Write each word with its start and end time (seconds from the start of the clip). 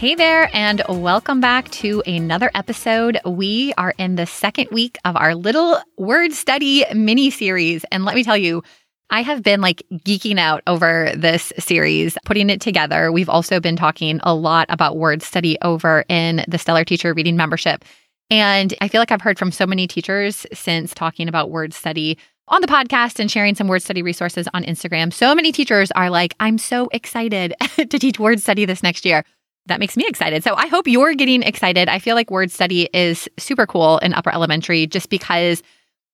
Hey 0.00 0.14
there, 0.14 0.48
and 0.54 0.80
welcome 0.88 1.42
back 1.42 1.68
to 1.72 2.02
another 2.06 2.50
episode. 2.54 3.20
We 3.26 3.74
are 3.76 3.92
in 3.98 4.14
the 4.16 4.24
second 4.24 4.68
week 4.72 4.96
of 5.04 5.14
our 5.14 5.34
little 5.34 5.78
word 5.98 6.32
study 6.32 6.86
mini 6.94 7.28
series. 7.28 7.84
And 7.92 8.06
let 8.06 8.14
me 8.14 8.24
tell 8.24 8.38
you, 8.38 8.62
I 9.10 9.20
have 9.20 9.42
been 9.42 9.60
like 9.60 9.82
geeking 9.92 10.38
out 10.38 10.62
over 10.66 11.12
this 11.14 11.52
series, 11.58 12.16
putting 12.24 12.48
it 12.48 12.62
together. 12.62 13.12
We've 13.12 13.28
also 13.28 13.60
been 13.60 13.76
talking 13.76 14.20
a 14.22 14.34
lot 14.34 14.64
about 14.70 14.96
word 14.96 15.22
study 15.22 15.58
over 15.60 16.06
in 16.08 16.46
the 16.48 16.56
Stellar 16.56 16.86
Teacher 16.86 17.12
Reading 17.12 17.36
Membership. 17.36 17.84
And 18.30 18.72
I 18.80 18.88
feel 18.88 19.02
like 19.02 19.12
I've 19.12 19.20
heard 19.20 19.38
from 19.38 19.52
so 19.52 19.66
many 19.66 19.86
teachers 19.86 20.46
since 20.54 20.94
talking 20.94 21.28
about 21.28 21.50
word 21.50 21.74
study 21.74 22.16
on 22.48 22.62
the 22.62 22.68
podcast 22.68 23.20
and 23.20 23.30
sharing 23.30 23.54
some 23.54 23.68
word 23.68 23.82
study 23.82 24.00
resources 24.00 24.48
on 24.54 24.64
Instagram. 24.64 25.12
So 25.12 25.34
many 25.34 25.52
teachers 25.52 25.90
are 25.90 26.08
like, 26.08 26.34
I'm 26.40 26.56
so 26.56 26.88
excited 26.90 27.54
to 27.76 27.98
teach 27.98 28.18
word 28.18 28.40
study 28.40 28.64
this 28.64 28.82
next 28.82 29.04
year 29.04 29.24
that 29.70 29.80
makes 29.80 29.96
me 29.96 30.04
excited. 30.06 30.44
So 30.44 30.54
I 30.54 30.66
hope 30.66 30.86
you're 30.86 31.14
getting 31.14 31.42
excited. 31.42 31.88
I 31.88 31.98
feel 31.98 32.14
like 32.14 32.30
word 32.30 32.50
study 32.50 32.88
is 32.92 33.28
super 33.38 33.66
cool 33.66 33.98
in 33.98 34.14
upper 34.14 34.32
elementary 34.32 34.86
just 34.86 35.10
because 35.10 35.62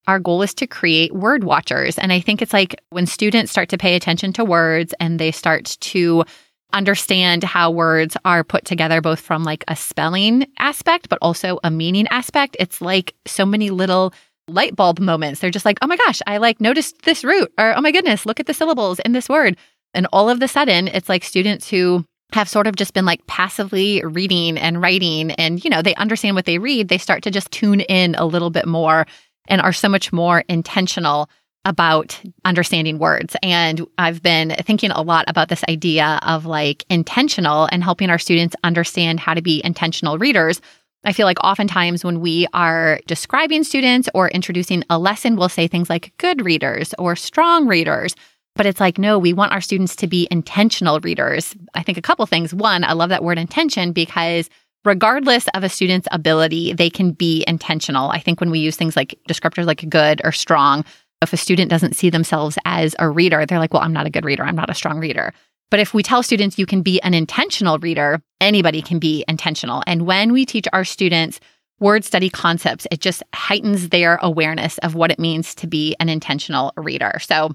our 0.07 0.21
goal 0.21 0.43
is 0.43 0.55
to 0.55 0.67
create 0.67 1.15
word 1.15 1.45
watchers. 1.45 1.99
And 1.99 2.13
I 2.13 2.21
think 2.21 2.41
it's 2.41 2.53
like 2.53 2.81
when 2.91 3.07
students 3.07 3.51
start 3.51 3.69
to 3.71 3.79
pay 3.79 3.97
attention 3.97 4.33
to 4.35 4.45
words 4.45 4.95
and 5.01 5.19
they 5.19 5.33
start 5.33 5.77
to 5.81 6.25
understand 6.73 7.43
how 7.43 7.71
words 7.71 8.17
are 8.25 8.45
put 8.45 8.65
together, 8.65 9.01
both 9.01 9.21
from 9.21 9.45
like 9.45 9.65
a 9.69 9.77
spelling 9.77 10.47
aspect, 10.59 11.09
but 11.09 11.19
also 11.23 11.59
a 11.65 11.71
meaning 11.71 12.07
aspect, 12.09 12.57
it's 12.61 12.81
like 12.81 13.15
so 13.27 13.47
many 13.47 13.71
little 13.71 14.13
light 14.49 14.77
bulb 14.77 15.01
moments. 15.01 15.41
They're 15.41 15.51
just 15.51 15.65
like, 15.65 15.79
oh 15.83 15.87
my 15.87 15.97
gosh, 15.97 16.21
I 16.27 16.37
like 16.37 16.61
noticed 16.61 17.03
this 17.03 17.25
root, 17.25 17.53
or 17.59 17.77
oh 17.77 17.81
my 17.81 17.93
goodness, 17.93 18.27
look 18.27 18.39
at 18.39 18.47
the 18.47 18.55
syllables 18.55 19.01
in 19.01 19.13
this 19.13 19.29
word. 19.29 19.57
And 19.95 20.07
all 20.13 20.29
of 20.29 20.41
the 20.41 20.49
sudden, 20.49 20.89
it's 20.89 21.09
like 21.09 21.25
students 21.25 21.69
who 21.69 22.05
have 22.33 22.49
sort 22.49 22.67
of 22.67 22.77
just 22.77 22.93
been 22.93 23.05
like 23.05 23.27
passively 23.27 24.03
reading 24.05 24.59
and 24.59 24.83
writing 24.83 25.31
and 25.33 25.65
you 25.65 25.71
know 25.71 25.81
they 25.81 25.95
understand 25.95 26.35
what 26.35 26.45
they 26.45 26.59
read 26.59 26.89
they 26.89 26.99
start 26.99 27.23
to 27.23 27.31
just 27.31 27.51
tune 27.51 27.81
in 27.81 28.15
a 28.17 28.27
little 28.27 28.51
bit 28.51 28.67
more 28.67 29.07
and 29.49 29.61
are 29.61 29.73
so 29.73 29.89
much 29.89 30.13
more 30.13 30.43
intentional 30.49 31.31
about 31.65 32.21
understanding 32.45 32.99
words. 32.99 33.37
And 33.43 33.87
i've 33.99 34.23
been 34.23 34.51
thinking 34.63 34.93
a 34.93 35.03
lot 35.03 35.25
about 35.29 35.49
this 35.49 35.65
idea 35.69 36.19
of 36.23 36.47
like 36.47 36.85
intentional 36.89 37.69
and 37.73 37.83
helping 37.83 38.09
our 38.09 38.19
students 38.19 38.57
understand 38.65 39.21
how 39.21 39.35
to 39.35 39.43
be 39.43 39.61
intentional 39.65 40.17
readers. 40.17 40.61
I 41.05 41.13
feel 41.13 41.27
like 41.27 41.43
oftentimes 41.45 42.05
when 42.05 42.21
we 42.21 42.47
are 42.53 43.01
describing 43.07 43.63
students 43.63 44.09
or 44.15 44.29
introducing 44.29 44.83
a 44.91 44.99
lesson, 44.99 45.37
we'll 45.37 45.49
say 45.49 45.69
things 45.69 45.91
like 45.91 46.13
good 46.19 46.45
readers 46.45 46.95
or 46.99 47.15
strong 47.15 47.67
readers 47.67 48.15
but 48.57 48.67
it's 48.67 48.81
like, 48.81 48.99
no, 48.99 49.19
we 49.19 49.33
want 49.33 49.53
our 49.53 49.61
students 49.61 49.95
to 49.97 50.07
be 50.07 50.27
intentional 50.31 51.01
readers. 51.01 51.55
I 51.75 51.83
think 51.83 51.99
a 51.99 52.03
couple 52.03 52.27
things. 52.27 52.55
One, 52.55 52.85
I 52.85 52.93
love 52.93 53.11
that 53.11 53.23
word 53.23 53.39
intention 53.39 53.93
because 53.93 54.49
regardless 54.85 55.47
of 55.55 55.63
a 55.63 55.69
student's 55.69 56.09
ability, 56.11 56.73
they 56.73 56.89
can 56.89 57.13
be 57.13 57.45
intentional. 57.47 58.11
I 58.11 58.19
think 58.19 58.41
when 58.41 58.51
we 58.51 58.61
use 58.61 58.77
things 58.77 58.97
like 58.97 59.19
descriptors 59.29 59.67
like 59.67 59.89
good 59.89 60.21
or 60.25 60.33
strong, 60.33 60.85
if 61.23 61.33
a 61.33 61.37
student 61.37 61.71
doesn't 61.71 61.97
see 61.97 62.11
themselves 62.11 62.59
as 62.65 62.95
a 62.99 63.09
reader, 63.09 63.45
they're 63.45 63.59
like, 63.59 63.73
well, 63.73 63.83
I'm 63.83 63.93
not 63.93 64.07
a 64.07 64.11
good 64.11 64.25
reader. 64.25 64.45
I'm 64.45 64.57
not 64.57 64.71
a 64.71 64.75
strong 64.75 64.99
reader. 64.99 65.33
But 65.71 65.81
if 65.81 65.93
we 65.93 66.03
tell 66.03 66.23
students 66.23 66.59
you 66.59 66.67
can 66.67 66.83
be 66.83 67.01
an 67.03 67.15
intentional 67.15 67.79
reader, 67.79 68.23
anybody 68.41 68.81
can 68.81 68.99
be 68.99 69.25
intentional. 69.27 69.83
And 69.87 70.07
when 70.07 70.33
we 70.33 70.47
teach 70.47 70.67
our 70.73 70.85
students 70.85 71.41
word 71.81 72.05
study 72.05 72.31
concepts, 72.31 72.87
it 72.91 73.01
just 73.01 73.23
heightens 73.35 73.89
their 73.89 74.17
awareness 74.23 74.79
of 74.79 74.95
what 74.95 75.11
it 75.11 75.19
means 75.19 75.55
to 75.57 75.67
be 75.67 75.97
an 76.01 76.09
intentional 76.09 76.73
reader. 76.77 77.19
So 77.21 77.51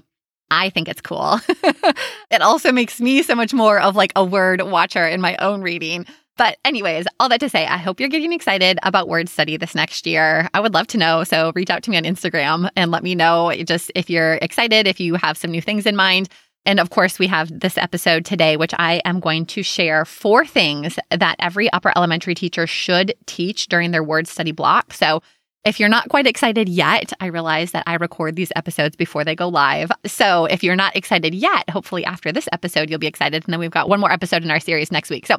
I 0.52 0.68
think 0.68 0.86
it's 0.86 1.00
cool. 1.00 1.40
it 2.30 2.42
also 2.42 2.72
makes 2.72 3.00
me 3.00 3.22
so 3.22 3.34
much 3.34 3.54
more 3.54 3.80
of 3.80 3.96
like 3.96 4.12
a 4.14 4.24
word 4.24 4.60
watcher 4.60 5.06
in 5.06 5.20
my 5.20 5.34
own 5.36 5.62
reading. 5.62 6.06
But, 6.36 6.58
anyways, 6.64 7.06
all 7.18 7.28
that 7.30 7.40
to 7.40 7.48
say, 7.48 7.66
I 7.66 7.78
hope 7.78 8.00
you're 8.00 8.08
getting 8.08 8.32
excited 8.32 8.78
about 8.82 9.08
word 9.08 9.28
study 9.28 9.56
this 9.56 9.74
next 9.74 10.06
year. 10.06 10.48
I 10.54 10.60
would 10.60 10.74
love 10.74 10.86
to 10.88 10.98
know. 10.98 11.24
So, 11.24 11.52
reach 11.54 11.70
out 11.70 11.82
to 11.84 11.90
me 11.90 11.96
on 11.96 12.04
Instagram 12.04 12.68
and 12.76 12.90
let 12.90 13.02
me 13.02 13.14
know 13.14 13.52
just 13.64 13.90
if 13.94 14.10
you're 14.10 14.34
excited, 14.34 14.86
if 14.86 15.00
you 15.00 15.14
have 15.14 15.38
some 15.38 15.50
new 15.50 15.62
things 15.62 15.86
in 15.86 15.96
mind. 15.96 16.28
And 16.64 16.78
of 16.78 16.90
course, 16.90 17.18
we 17.18 17.26
have 17.26 17.60
this 17.60 17.76
episode 17.76 18.24
today, 18.24 18.56
which 18.56 18.72
I 18.78 19.00
am 19.04 19.20
going 19.20 19.46
to 19.46 19.62
share 19.62 20.04
four 20.04 20.46
things 20.46 20.98
that 21.10 21.36
every 21.38 21.72
upper 21.72 21.92
elementary 21.96 22.34
teacher 22.34 22.66
should 22.66 23.14
teach 23.26 23.68
during 23.68 23.90
their 23.90 24.04
word 24.04 24.28
study 24.28 24.52
block. 24.52 24.92
So, 24.92 25.22
if 25.64 25.78
you're 25.78 25.88
not 25.88 26.08
quite 26.08 26.26
excited 26.26 26.68
yet, 26.68 27.12
I 27.20 27.26
realize 27.26 27.70
that 27.70 27.84
I 27.86 27.94
record 27.94 28.34
these 28.34 28.52
episodes 28.56 28.96
before 28.96 29.24
they 29.24 29.36
go 29.36 29.48
live. 29.48 29.92
So 30.04 30.46
if 30.46 30.64
you're 30.64 30.76
not 30.76 30.96
excited 30.96 31.34
yet, 31.34 31.70
hopefully 31.70 32.04
after 32.04 32.32
this 32.32 32.48
episode, 32.52 32.90
you'll 32.90 32.98
be 32.98 33.06
excited. 33.06 33.44
And 33.44 33.52
then 33.52 33.60
we've 33.60 33.70
got 33.70 33.88
one 33.88 34.00
more 34.00 34.10
episode 34.10 34.42
in 34.42 34.50
our 34.50 34.58
series 34.58 34.90
next 34.90 35.08
week. 35.08 35.26
So 35.26 35.36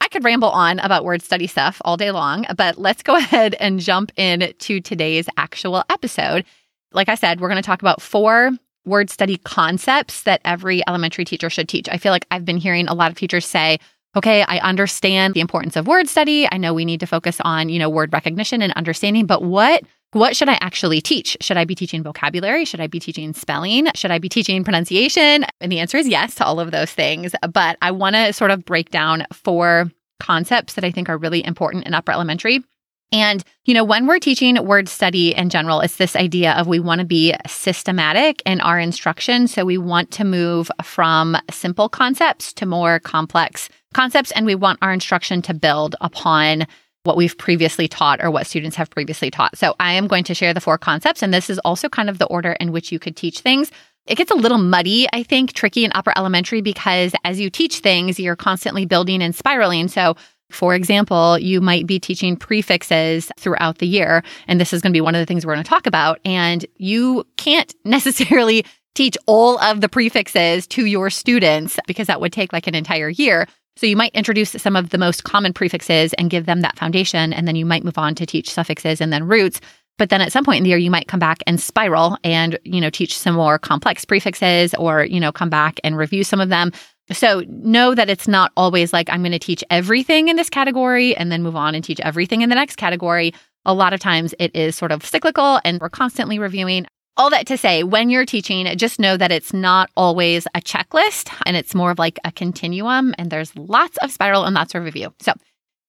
I 0.00 0.08
could 0.08 0.24
ramble 0.24 0.50
on 0.50 0.78
about 0.80 1.04
word 1.04 1.22
study 1.22 1.46
stuff 1.46 1.80
all 1.84 1.96
day 1.96 2.10
long, 2.10 2.44
but 2.56 2.76
let's 2.76 3.02
go 3.02 3.16
ahead 3.16 3.54
and 3.60 3.80
jump 3.80 4.12
into 4.16 4.80
today's 4.80 5.26
actual 5.36 5.84
episode. 5.88 6.44
Like 6.92 7.08
I 7.08 7.14
said, 7.14 7.40
we're 7.40 7.48
going 7.48 7.62
to 7.62 7.66
talk 7.66 7.80
about 7.80 8.02
four 8.02 8.50
word 8.84 9.08
study 9.08 9.38
concepts 9.38 10.24
that 10.24 10.40
every 10.44 10.86
elementary 10.86 11.24
teacher 11.24 11.48
should 11.48 11.68
teach. 11.68 11.88
I 11.88 11.96
feel 11.96 12.12
like 12.12 12.26
I've 12.30 12.44
been 12.44 12.56
hearing 12.56 12.88
a 12.88 12.94
lot 12.94 13.10
of 13.10 13.16
teachers 13.16 13.46
say, 13.46 13.78
okay, 14.16 14.42
I 14.42 14.58
understand 14.58 15.34
the 15.34 15.40
importance 15.40 15.76
of 15.76 15.86
word 15.86 16.08
study. 16.08 16.48
I 16.50 16.58
know 16.58 16.74
we 16.74 16.84
need 16.84 17.00
to 17.00 17.06
focus 17.06 17.38
on, 17.40 17.68
you 17.68 17.78
know, 17.78 17.88
word 17.88 18.12
recognition 18.12 18.62
and 18.62 18.72
understanding, 18.74 19.26
but 19.26 19.42
what 19.42 19.82
what 20.12 20.36
should 20.36 20.50
I 20.50 20.58
actually 20.60 21.00
teach? 21.00 21.38
Should 21.40 21.56
I 21.56 21.64
be 21.64 21.74
teaching 21.74 22.02
vocabulary? 22.02 22.66
Should 22.66 22.80
I 22.80 22.86
be 22.86 23.00
teaching 23.00 23.32
spelling? 23.32 23.88
Should 23.94 24.10
I 24.10 24.18
be 24.18 24.28
teaching 24.28 24.62
pronunciation? 24.62 25.46
And 25.62 25.72
the 25.72 25.78
answer 25.78 25.96
is 25.96 26.06
yes 26.06 26.34
to 26.34 26.44
all 26.44 26.60
of 26.60 26.70
those 26.70 26.92
things. 26.92 27.32
But 27.50 27.78
I 27.80 27.92
want 27.92 28.16
to 28.16 28.32
sort 28.34 28.50
of 28.50 28.66
break 28.66 28.90
down 28.90 29.24
four 29.32 29.90
concepts 30.20 30.74
that 30.74 30.84
I 30.84 30.90
think 30.90 31.08
are 31.08 31.16
really 31.16 31.44
important 31.44 31.86
in 31.86 31.94
upper 31.94 32.12
elementary. 32.12 32.62
And, 33.10 33.42
you 33.64 33.74
know, 33.74 33.84
when 33.84 34.06
we're 34.06 34.18
teaching 34.18 34.62
word 34.66 34.88
study 34.88 35.34
in 35.34 35.50
general, 35.50 35.80
it's 35.80 35.96
this 35.96 36.16
idea 36.16 36.52
of 36.52 36.66
we 36.66 36.80
want 36.80 37.00
to 37.00 37.06
be 37.06 37.34
systematic 37.46 38.42
in 38.46 38.60
our 38.60 38.78
instruction. 38.78 39.46
So 39.48 39.64
we 39.64 39.78
want 39.78 40.10
to 40.12 40.24
move 40.24 40.70
from 40.82 41.36
simple 41.50 41.88
concepts 41.88 42.52
to 42.54 42.66
more 42.66 43.00
complex 43.00 43.68
concepts. 43.92 44.30
And 44.32 44.46
we 44.46 44.54
want 44.54 44.78
our 44.82 44.92
instruction 44.92 45.42
to 45.42 45.54
build 45.54 45.96
upon 46.00 46.66
what 47.04 47.16
we've 47.16 47.36
previously 47.36 47.88
taught 47.88 48.22
or 48.22 48.30
what 48.30 48.46
students 48.46 48.76
have 48.76 48.90
previously 48.90 49.30
taught. 49.30 49.58
So 49.58 49.74
I 49.80 49.92
am 49.92 50.06
going 50.06 50.24
to 50.24 50.34
share 50.34 50.54
the 50.54 50.60
four 50.60 50.78
concepts. 50.78 51.22
And 51.22 51.34
this 51.34 51.50
is 51.50 51.58
also 51.60 51.88
kind 51.88 52.08
of 52.08 52.18
the 52.18 52.26
order 52.26 52.52
in 52.52 52.70
which 52.70 52.92
you 52.92 52.98
could 52.98 53.16
teach 53.16 53.40
things. 53.40 53.72
It 54.06 54.16
gets 54.16 54.30
a 54.30 54.36
little 54.36 54.58
muddy, 54.58 55.06
I 55.12 55.22
think, 55.22 55.52
tricky 55.52 55.84
in 55.84 55.92
upper 55.94 56.12
elementary 56.16 56.60
because 56.60 57.12
as 57.24 57.40
you 57.40 57.50
teach 57.50 57.78
things, 57.78 58.18
you're 58.18 58.36
constantly 58.36 58.84
building 58.84 59.22
and 59.22 59.34
spiraling. 59.34 59.88
So 59.88 60.16
for 60.52 60.74
example, 60.74 61.38
you 61.38 61.60
might 61.60 61.86
be 61.86 61.98
teaching 61.98 62.36
prefixes 62.36 63.32
throughout 63.38 63.78
the 63.78 63.86
year, 63.86 64.22
and 64.46 64.60
this 64.60 64.72
is 64.72 64.82
going 64.82 64.92
to 64.92 64.96
be 64.96 65.00
one 65.00 65.14
of 65.14 65.20
the 65.20 65.26
things 65.26 65.44
we're 65.44 65.54
going 65.54 65.64
to 65.64 65.68
talk 65.68 65.86
about. 65.86 66.20
And 66.24 66.64
you 66.76 67.26
can't 67.36 67.74
necessarily 67.84 68.64
teach 68.94 69.16
all 69.26 69.58
of 69.60 69.80
the 69.80 69.88
prefixes 69.88 70.66
to 70.66 70.84
your 70.84 71.08
students 71.08 71.78
because 71.86 72.06
that 72.08 72.20
would 72.20 72.32
take 72.32 72.52
like 72.52 72.66
an 72.66 72.74
entire 72.74 73.08
year. 73.08 73.46
So 73.76 73.86
you 73.86 73.96
might 73.96 74.14
introduce 74.14 74.50
some 74.50 74.76
of 74.76 74.90
the 74.90 74.98
most 74.98 75.24
common 75.24 75.52
prefixes 75.52 76.12
and 76.14 76.30
give 76.30 76.46
them 76.46 76.60
that 76.60 76.78
foundation, 76.78 77.32
and 77.32 77.48
then 77.48 77.56
you 77.56 77.64
might 77.64 77.84
move 77.84 77.98
on 77.98 78.14
to 78.16 78.26
teach 78.26 78.50
suffixes 78.50 79.00
and 79.00 79.12
then 79.12 79.26
roots. 79.26 79.60
But 79.98 80.08
then 80.08 80.20
at 80.20 80.32
some 80.32 80.44
point 80.44 80.58
in 80.58 80.62
the 80.64 80.70
year, 80.70 80.78
you 80.78 80.90
might 80.90 81.08
come 81.08 81.20
back 81.20 81.42
and 81.46 81.60
spiral 81.60 82.16
and, 82.24 82.58
you 82.64 82.80
know, 82.80 82.90
teach 82.90 83.16
some 83.16 83.34
more 83.34 83.58
complex 83.58 84.04
prefixes 84.04 84.74
or, 84.74 85.04
you 85.04 85.20
know, 85.20 85.32
come 85.32 85.50
back 85.50 85.78
and 85.84 85.96
review 85.96 86.24
some 86.24 86.40
of 86.40 86.48
them. 86.48 86.72
So 87.12 87.42
know 87.48 87.94
that 87.94 88.08
it's 88.08 88.26
not 88.26 88.52
always 88.56 88.92
like 88.92 89.10
I'm 89.10 89.22
going 89.22 89.32
to 89.32 89.38
teach 89.38 89.62
everything 89.70 90.28
in 90.28 90.36
this 90.36 90.48
category 90.48 91.14
and 91.16 91.30
then 91.30 91.42
move 91.42 91.56
on 91.56 91.74
and 91.74 91.84
teach 91.84 92.00
everything 92.00 92.42
in 92.42 92.48
the 92.48 92.54
next 92.54 92.76
category. 92.76 93.34
A 93.64 93.74
lot 93.74 93.92
of 93.92 94.00
times 94.00 94.34
it 94.38 94.54
is 94.56 94.76
sort 94.76 94.92
of 94.92 95.04
cyclical 95.04 95.60
and 95.64 95.80
we're 95.80 95.90
constantly 95.90 96.38
reviewing. 96.38 96.86
All 97.16 97.28
that 97.30 97.46
to 97.48 97.58
say, 97.58 97.82
when 97.82 98.08
you're 98.08 98.24
teaching, 98.24 98.66
just 98.78 98.98
know 98.98 99.18
that 99.18 99.30
it's 99.30 99.52
not 99.52 99.90
always 99.96 100.46
a 100.54 100.60
checklist 100.60 101.30
and 101.44 101.56
it's 101.56 101.74
more 101.74 101.90
of 101.90 101.98
like 101.98 102.18
a 102.24 102.32
continuum 102.32 103.14
and 103.18 103.30
there's 103.30 103.54
lots 103.54 103.98
of 103.98 104.10
spiral 104.10 104.44
and 104.44 104.54
lots 104.54 104.74
of 104.74 104.82
review. 104.82 105.12
So 105.20 105.34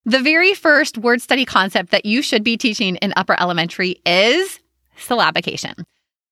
the 0.04 0.20
very 0.20 0.54
first 0.54 0.98
word 0.98 1.22
study 1.22 1.46
concept 1.46 1.92
that 1.92 2.06
you 2.06 2.22
should 2.22 2.44
be 2.44 2.58
teaching 2.58 2.98
in 2.98 3.14
upper 3.16 3.40
elementary 3.40 4.02
is 4.06 4.60
syllabication. 5.00 5.86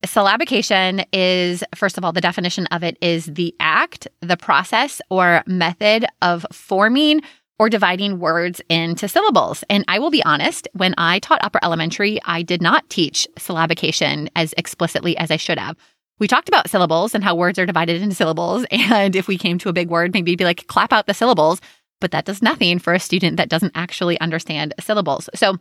Syllabication 0.05 1.05
is, 1.13 1.63
first 1.73 1.97
of 1.97 2.03
all, 2.03 2.11
the 2.11 2.21
definition 2.21 2.65
of 2.67 2.83
it 2.83 2.97
is 3.01 3.27
the 3.27 3.55
act, 3.59 4.07
the 4.19 4.35
process, 4.35 4.99
or 5.09 5.41
method 5.45 6.05
of 6.21 6.45
forming 6.51 7.21
or 7.61 7.69
dividing 7.69 8.17
words 8.17 8.59
into 8.69 9.07
syllables. 9.07 9.63
And 9.69 9.85
I 9.87 9.99
will 9.99 10.09
be 10.09 10.23
honest, 10.23 10.67
when 10.73 10.95
I 10.97 11.19
taught 11.19 11.43
upper 11.43 11.59
elementary, 11.61 12.19
I 12.25 12.41
did 12.41 12.59
not 12.59 12.89
teach 12.89 13.27
syllabication 13.37 14.29
as 14.35 14.55
explicitly 14.57 15.15
as 15.15 15.29
I 15.29 15.37
should 15.37 15.59
have. 15.59 15.77
We 16.17 16.27
talked 16.27 16.49
about 16.49 16.71
syllables 16.71 17.13
and 17.13 17.23
how 17.23 17.35
words 17.35 17.59
are 17.59 17.67
divided 17.67 18.01
into 18.01 18.15
syllables. 18.15 18.65
And 18.71 19.15
if 19.15 19.27
we 19.27 19.37
came 19.37 19.59
to 19.59 19.69
a 19.69 19.73
big 19.73 19.89
word, 19.89 20.11
maybe 20.11 20.35
be 20.35 20.43
like, 20.43 20.65
clap 20.65 20.91
out 20.91 21.05
the 21.05 21.13
syllables. 21.13 21.61
But 21.99 22.09
that 22.09 22.25
does 22.25 22.41
nothing 22.41 22.79
for 22.79 22.93
a 22.93 22.99
student 22.99 23.37
that 23.37 23.49
doesn't 23.49 23.73
actually 23.75 24.19
understand 24.19 24.73
syllables. 24.79 25.29
So, 25.35 25.57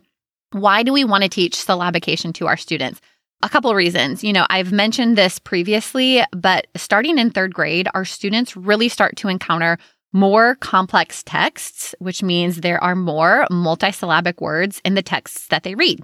why 0.53 0.81
do 0.81 0.91
we 0.91 1.03
want 1.03 1.21
to 1.21 1.29
teach 1.29 1.53
syllabication 1.53 2.33
to 2.33 2.47
our 2.47 2.57
students? 2.57 2.99
A 3.43 3.49
couple 3.49 3.75
reasons. 3.75 4.23
You 4.23 4.33
know, 4.33 4.47
I've 4.49 4.71
mentioned 4.71 5.19
this 5.19 5.37
previously, 5.37 6.23
but 6.31 6.65
starting 6.75 7.19
in 7.19 7.29
third 7.29 7.53
grade, 7.53 7.87
our 7.93 8.05
students 8.05 8.57
really 8.57 8.89
start 8.89 9.17
to 9.17 9.27
encounter 9.27 9.77
more 10.13 10.55
complex 10.55 11.23
texts, 11.23 11.95
which 11.99 12.21
means 12.21 12.57
there 12.57 12.83
are 12.83 12.95
more 12.95 13.45
multisyllabic 13.51 14.41
words 14.41 14.81
in 14.83 14.95
the 14.95 15.01
texts 15.01 15.47
that 15.47 15.63
they 15.63 15.75
read. 15.75 16.03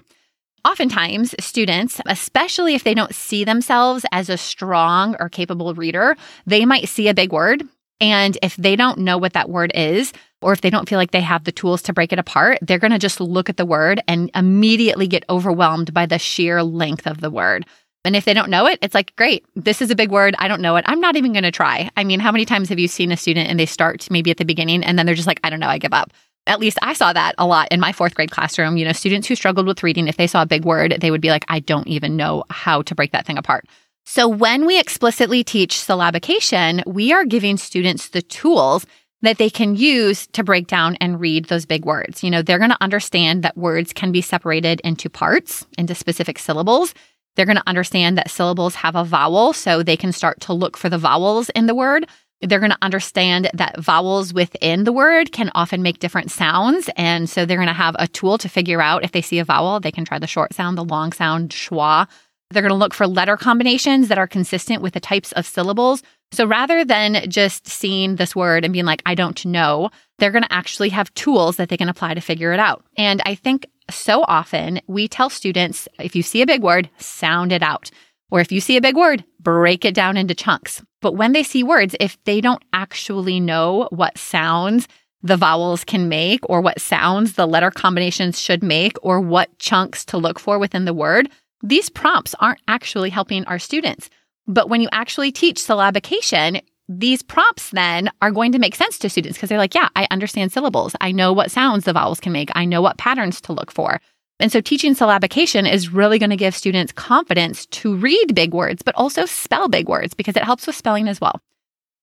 Oftentimes, 0.64 1.34
students, 1.40 2.00
especially 2.06 2.74
if 2.74 2.84
they 2.84 2.94
don't 2.94 3.14
see 3.14 3.44
themselves 3.44 4.04
as 4.12 4.28
a 4.28 4.36
strong 4.36 5.16
or 5.20 5.28
capable 5.28 5.72
reader, 5.74 6.16
they 6.46 6.64
might 6.64 6.88
see 6.88 7.08
a 7.08 7.14
big 7.14 7.32
word. 7.32 7.62
And 8.00 8.36
if 8.42 8.56
they 8.56 8.76
don't 8.76 8.98
know 8.98 9.18
what 9.18 9.32
that 9.32 9.48
word 9.48 9.72
is, 9.74 10.12
or 10.40 10.52
if 10.52 10.60
they 10.60 10.70
don't 10.70 10.88
feel 10.88 10.98
like 10.98 11.10
they 11.10 11.20
have 11.20 11.44
the 11.44 11.52
tools 11.52 11.82
to 11.82 11.92
break 11.92 12.12
it 12.12 12.18
apart, 12.18 12.58
they're 12.62 12.78
going 12.78 12.92
to 12.92 12.98
just 12.98 13.20
look 13.20 13.48
at 13.48 13.56
the 13.56 13.66
word 13.66 14.02
and 14.06 14.30
immediately 14.34 15.06
get 15.06 15.24
overwhelmed 15.28 15.92
by 15.92 16.06
the 16.06 16.18
sheer 16.18 16.62
length 16.62 17.06
of 17.06 17.20
the 17.20 17.30
word. 17.30 17.66
And 18.04 18.16
if 18.16 18.24
they 18.24 18.34
don't 18.34 18.50
know 18.50 18.66
it, 18.66 18.78
it's 18.80 18.94
like, 18.94 19.14
great, 19.16 19.44
this 19.54 19.82
is 19.82 19.90
a 19.90 19.96
big 19.96 20.10
word. 20.10 20.34
I 20.38 20.48
don't 20.48 20.62
know 20.62 20.76
it. 20.76 20.84
I'm 20.86 21.00
not 21.00 21.16
even 21.16 21.32
going 21.32 21.42
to 21.42 21.50
try. 21.50 21.90
I 21.96 22.04
mean, 22.04 22.20
how 22.20 22.32
many 22.32 22.44
times 22.44 22.68
have 22.68 22.78
you 22.78 22.88
seen 22.88 23.12
a 23.12 23.16
student 23.16 23.50
and 23.50 23.58
they 23.58 23.66
start 23.66 24.08
maybe 24.10 24.30
at 24.30 24.36
the 24.36 24.44
beginning 24.44 24.84
and 24.84 24.98
then 24.98 25.04
they're 25.04 25.14
just 25.14 25.26
like, 25.26 25.40
I 25.44 25.50
don't 25.50 25.60
know, 25.60 25.68
I 25.68 25.78
give 25.78 25.92
up. 25.92 26.12
At 26.46 26.60
least 26.60 26.78
I 26.80 26.94
saw 26.94 27.12
that 27.12 27.34
a 27.36 27.46
lot 27.46 27.68
in 27.70 27.80
my 27.80 27.92
fourth 27.92 28.14
grade 28.14 28.30
classroom. 28.30 28.76
You 28.76 28.86
know, 28.86 28.92
students 28.92 29.26
who 29.28 29.34
struggled 29.34 29.66
with 29.66 29.82
reading, 29.82 30.08
if 30.08 30.16
they 30.16 30.26
saw 30.26 30.42
a 30.42 30.46
big 30.46 30.64
word, 30.64 30.96
they 31.00 31.10
would 31.10 31.20
be 31.20 31.28
like, 31.28 31.44
I 31.48 31.60
don't 31.60 31.86
even 31.88 32.16
know 32.16 32.44
how 32.48 32.80
to 32.82 32.94
break 32.94 33.12
that 33.12 33.26
thing 33.26 33.36
apart. 33.36 33.66
So 34.06 34.26
when 34.26 34.64
we 34.64 34.80
explicitly 34.80 35.44
teach 35.44 35.74
syllabication, 35.74 36.82
we 36.86 37.12
are 37.12 37.26
giving 37.26 37.58
students 37.58 38.08
the 38.08 38.22
tools 38.22 38.86
that 39.20 39.36
they 39.36 39.50
can 39.50 39.74
use 39.74 40.26
to 40.28 40.44
break 40.44 40.66
down 40.66 40.96
and 41.00 41.20
read 41.20 41.46
those 41.46 41.66
big 41.66 41.84
words. 41.84 42.22
You 42.22 42.30
know, 42.30 42.40
they're 42.40 42.58
going 42.58 42.70
to 42.70 42.82
understand 42.82 43.42
that 43.42 43.56
words 43.56 43.92
can 43.92 44.12
be 44.12 44.22
separated 44.22 44.80
into 44.80 45.10
parts, 45.10 45.66
into 45.76 45.94
specific 45.94 46.38
syllables. 46.38 46.94
They're 47.38 47.46
going 47.46 47.56
to 47.56 47.68
understand 47.68 48.18
that 48.18 48.32
syllables 48.32 48.74
have 48.74 48.96
a 48.96 49.04
vowel, 49.04 49.52
so 49.52 49.84
they 49.84 49.96
can 49.96 50.10
start 50.10 50.40
to 50.40 50.52
look 50.52 50.76
for 50.76 50.88
the 50.88 50.98
vowels 50.98 51.50
in 51.50 51.66
the 51.66 51.74
word. 51.74 52.04
They're 52.40 52.58
going 52.58 52.72
to 52.72 52.78
understand 52.82 53.48
that 53.54 53.78
vowels 53.78 54.34
within 54.34 54.82
the 54.82 54.92
word 54.92 55.30
can 55.30 55.52
often 55.54 55.80
make 55.80 56.00
different 56.00 56.32
sounds. 56.32 56.90
And 56.96 57.30
so 57.30 57.46
they're 57.46 57.56
going 57.56 57.68
to 57.68 57.72
have 57.72 57.94
a 58.00 58.08
tool 58.08 58.38
to 58.38 58.48
figure 58.48 58.82
out 58.82 59.04
if 59.04 59.12
they 59.12 59.22
see 59.22 59.38
a 59.38 59.44
vowel, 59.44 59.78
they 59.78 59.92
can 59.92 60.04
try 60.04 60.18
the 60.18 60.26
short 60.26 60.52
sound, 60.52 60.76
the 60.76 60.84
long 60.84 61.12
sound, 61.12 61.50
schwa. 61.50 62.08
They're 62.50 62.62
going 62.62 62.70
to 62.70 62.76
look 62.76 62.92
for 62.92 63.06
letter 63.06 63.36
combinations 63.36 64.08
that 64.08 64.18
are 64.18 64.26
consistent 64.26 64.82
with 64.82 64.94
the 64.94 65.00
types 65.00 65.30
of 65.32 65.46
syllables 65.46 66.02
so 66.32 66.44
rather 66.46 66.84
than 66.84 67.28
just 67.30 67.66
seeing 67.66 68.16
this 68.16 68.36
word 68.36 68.64
and 68.64 68.72
being 68.72 68.84
like, 68.84 69.02
I 69.06 69.14
don't 69.14 69.44
know, 69.46 69.90
they're 70.18 70.30
going 70.30 70.44
to 70.44 70.52
actually 70.52 70.90
have 70.90 71.12
tools 71.14 71.56
that 71.56 71.68
they 71.68 71.76
can 71.76 71.88
apply 71.88 72.14
to 72.14 72.20
figure 72.20 72.52
it 72.52 72.60
out. 72.60 72.84
And 72.96 73.22
I 73.24 73.34
think 73.34 73.66
so 73.90 74.24
often 74.28 74.80
we 74.86 75.08
tell 75.08 75.30
students 75.30 75.88
if 75.98 76.14
you 76.14 76.22
see 76.22 76.42
a 76.42 76.46
big 76.46 76.62
word, 76.62 76.90
sound 76.98 77.52
it 77.52 77.62
out. 77.62 77.90
Or 78.30 78.40
if 78.40 78.52
you 78.52 78.60
see 78.60 78.76
a 78.76 78.82
big 78.82 78.96
word, 78.96 79.24
break 79.40 79.84
it 79.84 79.94
down 79.94 80.16
into 80.16 80.34
chunks. 80.34 80.82
But 81.00 81.14
when 81.14 81.32
they 81.32 81.42
see 81.42 81.62
words, 81.62 81.96
if 81.98 82.22
they 82.24 82.40
don't 82.40 82.62
actually 82.72 83.40
know 83.40 83.88
what 83.90 84.18
sounds 84.18 84.86
the 85.22 85.36
vowels 85.36 85.82
can 85.82 86.08
make, 86.08 86.40
or 86.48 86.60
what 86.60 86.80
sounds 86.80 87.32
the 87.32 87.46
letter 87.46 87.70
combinations 87.70 88.40
should 88.40 88.62
make, 88.62 88.96
or 89.02 89.20
what 89.20 89.58
chunks 89.58 90.04
to 90.04 90.16
look 90.16 90.38
for 90.38 90.58
within 90.58 90.84
the 90.84 90.94
word, 90.94 91.28
these 91.62 91.88
prompts 91.88 92.34
aren't 92.38 92.60
actually 92.68 93.10
helping 93.10 93.44
our 93.46 93.58
students. 93.58 94.10
But 94.46 94.68
when 94.68 94.80
you 94.80 94.88
actually 94.92 95.32
teach 95.32 95.56
syllabication, 95.56 96.62
these 96.88 97.22
prompts 97.22 97.70
then 97.70 98.10
are 98.22 98.30
going 98.30 98.52
to 98.52 98.58
make 98.58 98.74
sense 98.74 98.98
to 98.98 99.10
students 99.10 99.36
because 99.36 99.48
they're 99.48 99.58
like, 99.58 99.74
yeah, 99.74 99.88
I 99.94 100.06
understand 100.10 100.52
syllables. 100.52 100.96
I 101.00 101.12
know 101.12 101.32
what 101.32 101.50
sounds 101.50 101.84
the 101.84 101.92
vowels 101.92 102.20
can 102.20 102.32
make. 102.32 102.50
I 102.54 102.64
know 102.64 102.80
what 102.80 102.98
patterns 102.98 103.40
to 103.42 103.52
look 103.52 103.70
for. 103.70 104.00
And 104.40 104.52
so 104.52 104.60
teaching 104.60 104.94
syllabication 104.94 105.70
is 105.70 105.92
really 105.92 106.18
going 106.18 106.30
to 106.30 106.36
give 106.36 106.54
students 106.54 106.92
confidence 106.92 107.66
to 107.66 107.96
read 107.96 108.34
big 108.34 108.54
words, 108.54 108.82
but 108.82 108.94
also 108.94 109.26
spell 109.26 109.68
big 109.68 109.88
words 109.88 110.14
because 110.14 110.36
it 110.36 110.44
helps 110.44 110.66
with 110.66 110.76
spelling 110.76 111.08
as 111.08 111.20
well. 111.20 111.40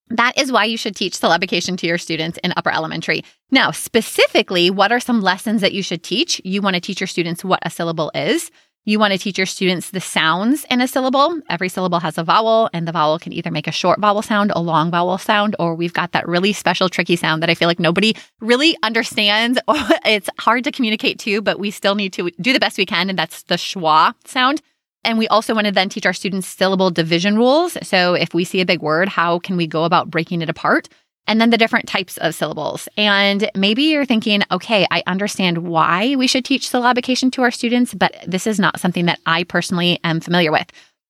That 0.09 0.37
is 0.37 0.51
why 0.51 0.65
you 0.65 0.77
should 0.77 0.95
teach 0.95 1.13
syllabication 1.13 1.77
to 1.79 1.87
your 1.87 1.97
students 1.97 2.37
in 2.43 2.53
upper 2.55 2.71
elementary. 2.71 3.23
Now, 3.49 3.71
specifically, 3.71 4.69
what 4.69 4.91
are 4.91 4.99
some 4.99 5.21
lessons 5.21 5.61
that 5.61 5.73
you 5.73 5.81
should 5.81 6.03
teach? 6.03 6.39
You 6.43 6.61
want 6.61 6.75
to 6.75 6.81
teach 6.81 6.99
your 6.99 7.07
students 7.07 7.43
what 7.43 7.59
a 7.63 7.71
syllable 7.71 8.11
is. 8.13 8.51
You 8.87 8.99
want 8.99 9.13
to 9.13 9.17
teach 9.17 9.39
your 9.39 9.47
students 9.47 9.89
the 9.89 9.99
sounds 9.99 10.63
in 10.69 10.79
a 10.79 10.87
syllable. 10.87 11.41
Every 11.49 11.69
syllable 11.69 11.99
has 12.01 12.19
a 12.19 12.23
vowel, 12.23 12.69
and 12.71 12.87
the 12.87 12.91
vowel 12.91 13.17
can 13.17 13.33
either 13.33 13.49
make 13.49 13.65
a 13.65 13.71
short 13.71 13.99
vowel 13.99 14.21
sound, 14.21 14.51
a 14.55 14.61
long 14.61 14.91
vowel 14.91 15.17
sound, 15.17 15.55
or 15.57 15.73
we've 15.73 15.91
got 15.91 16.11
that 16.11 16.27
really 16.27 16.53
special, 16.53 16.87
tricky 16.87 17.15
sound 17.15 17.41
that 17.41 17.49
I 17.49 17.55
feel 17.55 17.67
like 17.67 17.79
nobody 17.79 18.15
really 18.41 18.77
understands. 18.83 19.57
it's 19.67 20.29
hard 20.39 20.63
to 20.65 20.71
communicate 20.71 21.17
to, 21.21 21.41
but 21.41 21.57
we 21.57 21.71
still 21.71 21.95
need 21.95 22.13
to 22.13 22.29
do 22.39 22.53
the 22.53 22.59
best 22.59 22.77
we 22.77 22.85
can, 22.85 23.09
and 23.09 23.17
that's 23.17 23.41
the 23.43 23.55
schwa 23.55 24.13
sound. 24.23 24.61
And 25.03 25.17
we 25.17 25.27
also 25.29 25.55
want 25.55 25.65
to 25.65 25.73
then 25.73 25.89
teach 25.89 26.05
our 26.05 26.13
students 26.13 26.47
syllable 26.47 26.91
division 26.91 27.37
rules. 27.37 27.79
So 27.81 28.13
if 28.13 28.35
we 28.35 28.43
see 28.43 28.61
a 28.61 28.67
big 28.67 28.83
word, 28.83 29.09
how 29.09 29.39
can 29.39 29.57
we 29.57 29.65
go 29.65 29.85
about 29.85 30.11
breaking 30.11 30.43
it 30.43 30.49
apart? 30.49 30.89
And 31.27 31.41
then 31.41 31.49
the 31.49 31.57
different 31.57 31.87
types 31.87 32.17
of 32.17 32.35
syllables. 32.35 32.87
And 32.97 33.49
maybe 33.55 33.83
you're 33.83 34.05
thinking, 34.05 34.43
okay, 34.51 34.85
I 34.91 35.03
understand 35.07 35.59
why 35.59 36.15
we 36.15 36.27
should 36.27 36.45
teach 36.45 36.69
syllabication 36.69 37.31
to 37.33 37.41
our 37.41 37.51
students, 37.51 37.93
but 37.93 38.15
this 38.27 38.47
is 38.47 38.59
not 38.59 38.79
something 38.79 39.05
that 39.05 39.19
I 39.25 39.43
personally 39.43 39.99
am 40.03 40.19
familiar 40.19 40.51
with. 40.51 40.67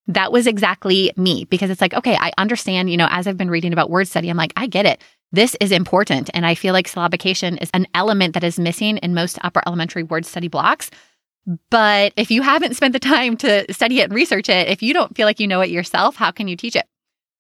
That 0.08 0.32
was 0.32 0.48
exactly 0.48 1.12
me 1.18 1.46
because 1.46 1.70
it's 1.70 1.82
like, 1.82 1.94
okay, 1.94 2.16
I 2.16 2.32
understand, 2.38 2.90
you 2.90 2.98
know, 2.98 3.08
as 3.10 3.28
I've 3.28 3.38
been 3.38 3.50
reading 3.50 3.74
about 3.74 3.90
word 3.90 4.08
study, 4.08 4.30
I'm 4.30 4.38
like, 4.38 4.54
I 4.56 4.68
get 4.68 4.86
it. 4.86 5.02
This 5.32 5.58
is 5.60 5.72
important. 5.72 6.30
And 6.34 6.46
I 6.46 6.56
feel 6.56 6.74
like 6.74 6.88
syllabication 6.88 7.62
is 7.62 7.70
an 7.74 7.88
element 7.94 8.36
that 8.36 8.44
is 8.44 8.60
missing 8.60 8.98
in 8.98 9.14
most 9.14 9.40
upper 9.44 9.62
elementary 9.66 10.04
word 10.04 10.26
study 10.26 10.48
blocks. 10.48 10.92
But 11.70 12.14
if 12.16 12.32
you 12.32 12.42
haven't 12.42 12.76
spent 12.76 12.94
the 12.94 13.00
time 13.00 13.36
to 13.38 13.72
study 13.74 14.00
it 14.00 14.06
and 14.06 14.14
research 14.14 14.50
it, 14.50 14.68
if 14.68 14.82
you 14.82 14.94
don't 14.94 15.16
feel 15.16 15.26
like 15.26 15.40
you 15.40 15.48
know 15.48 15.62
it 15.62 15.70
yourself, 15.70 16.16
how 16.16 16.32
can 16.32 16.48
you 16.48 16.56
teach 16.56 16.76
it? 16.76 16.86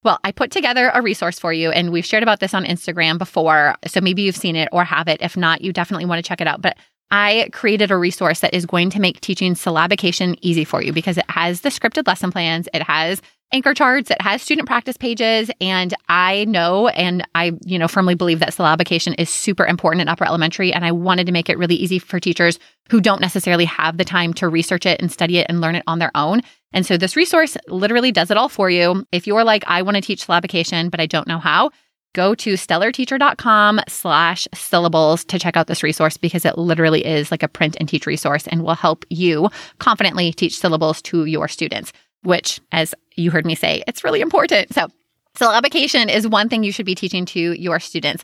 Well, 0.05 0.19
I 0.23 0.31
put 0.31 0.51
together 0.51 0.91
a 0.93 1.01
resource 1.01 1.39
for 1.39 1.51
you 1.51 1.71
and 1.71 1.91
we've 1.91 2.05
shared 2.05 2.21
about 2.21 2.39
this 2.39 2.53
on 2.53 2.63
Instagram 2.63 3.17
before. 3.17 3.75
So 3.87 3.99
maybe 3.99 4.21
you've 4.21 4.37
seen 4.37 4.55
it 4.55 4.69
or 4.71 4.83
have 4.83 5.07
it. 5.07 5.19
If 5.19 5.35
not, 5.35 5.61
you 5.61 5.73
definitely 5.73 6.05
want 6.05 6.23
to 6.23 6.27
check 6.27 6.39
it 6.39 6.47
out. 6.47 6.61
But 6.61 6.77
I 7.09 7.49
created 7.51 7.89
a 7.89 7.97
resource 7.97 8.41
that 8.41 8.53
is 8.53 8.67
going 8.67 8.91
to 8.91 8.99
make 8.99 9.19
teaching 9.19 9.55
syllabication 9.55 10.37
easy 10.41 10.63
for 10.63 10.79
you 10.81 10.93
because 10.93 11.17
it 11.17 11.29
has 11.29 11.61
the 11.61 11.69
scripted 11.69 12.05
lesson 12.07 12.31
plans, 12.31 12.69
it 12.71 12.83
has 12.83 13.19
anchor 13.51 13.73
charts, 13.73 14.11
it 14.11 14.21
has 14.21 14.41
student 14.41 14.67
practice 14.67 14.97
pages, 14.97 15.49
and 15.61 15.93
I 16.09 16.45
know 16.45 16.87
and 16.89 17.27
I, 17.35 17.53
you 17.63 17.79
know, 17.79 17.87
firmly 17.87 18.15
believe 18.15 18.39
that 18.39 18.49
syllabication 18.49 19.15
is 19.17 19.29
super 19.29 19.65
important 19.65 20.01
in 20.01 20.07
upper 20.07 20.25
elementary 20.25 20.73
and 20.73 20.85
I 20.85 20.91
wanted 20.91 21.25
to 21.27 21.31
make 21.31 21.49
it 21.49 21.57
really 21.57 21.75
easy 21.75 21.99
for 21.99 22.19
teachers 22.19 22.59
who 22.89 23.01
don't 23.01 23.21
necessarily 23.21 23.65
have 23.65 23.97
the 23.97 24.05
time 24.05 24.33
to 24.35 24.49
research 24.49 24.85
it 24.85 25.01
and 25.01 25.11
study 25.11 25.37
it 25.37 25.47
and 25.49 25.61
learn 25.61 25.75
it 25.75 25.83
on 25.87 25.99
their 25.99 26.11
own. 26.15 26.41
And 26.75 26.85
so 26.85 26.97
this 26.97 27.15
resource 27.15 27.57
literally 27.67 28.11
does 28.11 28.29
it 28.29 28.37
all 28.37 28.49
for 28.49 28.69
you. 28.69 29.07
If 29.11 29.25
you're 29.25 29.43
like 29.43 29.63
I 29.65 29.81
want 29.81 29.95
to 29.95 30.01
teach 30.01 30.27
syllabication 30.27 30.91
but 30.91 30.99
I 30.99 31.07
don't 31.07 31.27
know 31.27 31.39
how, 31.39 31.71
go 32.13 32.35
to 32.35 32.53
stellarteacher.com 32.53 33.81
slash 33.87 34.47
syllables 34.53 35.23
to 35.25 35.39
check 35.39 35.57
out 35.57 35.67
this 35.67 35.83
resource 35.83 36.17
because 36.17 36.45
it 36.45 36.57
literally 36.57 37.05
is 37.05 37.31
like 37.31 37.43
a 37.43 37.47
print 37.47 37.75
and 37.79 37.87
teach 37.87 38.05
resource 38.05 38.47
and 38.47 38.63
will 38.63 38.75
help 38.75 39.05
you 39.09 39.49
confidently 39.79 40.31
teach 40.33 40.57
syllables 40.57 41.01
to 41.03 41.25
your 41.25 41.47
students, 41.47 41.91
which, 42.23 42.59
as 42.71 42.93
you 43.15 43.31
heard 43.31 43.45
me 43.45 43.55
say, 43.55 43.83
it's 43.87 44.03
really 44.03 44.21
important. 44.21 44.73
So, 44.73 44.87
syllabication 45.35 46.13
is 46.13 46.27
one 46.27 46.47
thing 46.47 46.63
you 46.63 46.71
should 46.71 46.85
be 46.85 46.95
teaching 46.95 47.25
to 47.27 47.39
your 47.39 47.79
students. 47.79 48.23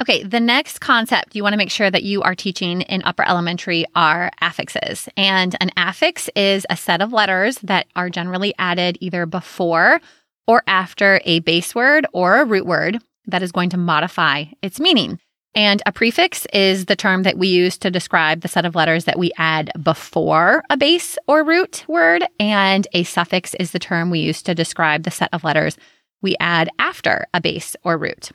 Okay, 0.00 0.24
the 0.24 0.40
next 0.40 0.80
concept 0.80 1.36
you 1.36 1.44
want 1.44 1.52
to 1.52 1.58
make 1.58 1.70
sure 1.70 1.90
that 1.90 2.02
you 2.02 2.22
are 2.22 2.34
teaching 2.34 2.80
in 2.82 3.02
upper 3.04 3.22
elementary 3.28 3.84
are 3.94 4.32
affixes. 4.40 5.08
And 5.16 5.54
an 5.60 5.70
affix 5.76 6.28
is 6.34 6.66
a 6.68 6.76
set 6.76 7.00
of 7.00 7.12
letters 7.12 7.58
that 7.58 7.86
are 7.94 8.10
generally 8.10 8.52
added 8.58 8.98
either 9.00 9.26
before 9.26 10.00
or 10.48 10.64
after 10.66 11.20
a 11.24 11.38
base 11.40 11.72
word 11.74 12.06
or 12.12 12.40
a 12.40 12.44
root 12.44 12.66
word 12.66 12.98
that 13.26 13.42
is 13.42 13.52
going 13.52 13.70
to 13.70 13.76
modify 13.76 14.46
its 14.60 14.80
meaning. 14.80 15.20
And 15.54 15.82
a 15.84 15.92
prefix 15.92 16.46
is 16.52 16.86
the 16.86 16.96
term 16.96 17.24
that 17.24 17.38
we 17.38 17.48
use 17.48 17.76
to 17.78 17.90
describe 17.90 18.40
the 18.40 18.48
set 18.48 18.64
of 18.64 18.74
letters 18.74 19.04
that 19.04 19.18
we 19.18 19.30
add 19.36 19.70
before 19.82 20.64
a 20.70 20.76
base 20.76 21.18
or 21.28 21.44
root 21.44 21.84
word. 21.86 22.24
And 22.40 22.88
a 22.94 23.04
suffix 23.04 23.54
is 23.54 23.72
the 23.72 23.78
term 23.78 24.10
we 24.10 24.20
use 24.20 24.42
to 24.42 24.54
describe 24.54 25.02
the 25.02 25.10
set 25.10 25.28
of 25.32 25.44
letters 25.44 25.76
we 26.22 26.36
add 26.40 26.70
after 26.78 27.26
a 27.34 27.40
base 27.40 27.76
or 27.84 27.98
root. 27.98 28.30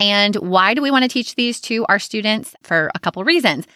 And 0.00 0.34
why 0.36 0.74
do 0.74 0.82
we 0.82 0.90
want 0.90 1.04
to 1.04 1.08
teach 1.08 1.34
these 1.34 1.60
to 1.62 1.84
our 1.86 1.98
students? 1.98 2.54
For 2.62 2.90
a 2.94 2.98
couple 2.98 3.24
reasons. 3.24 3.66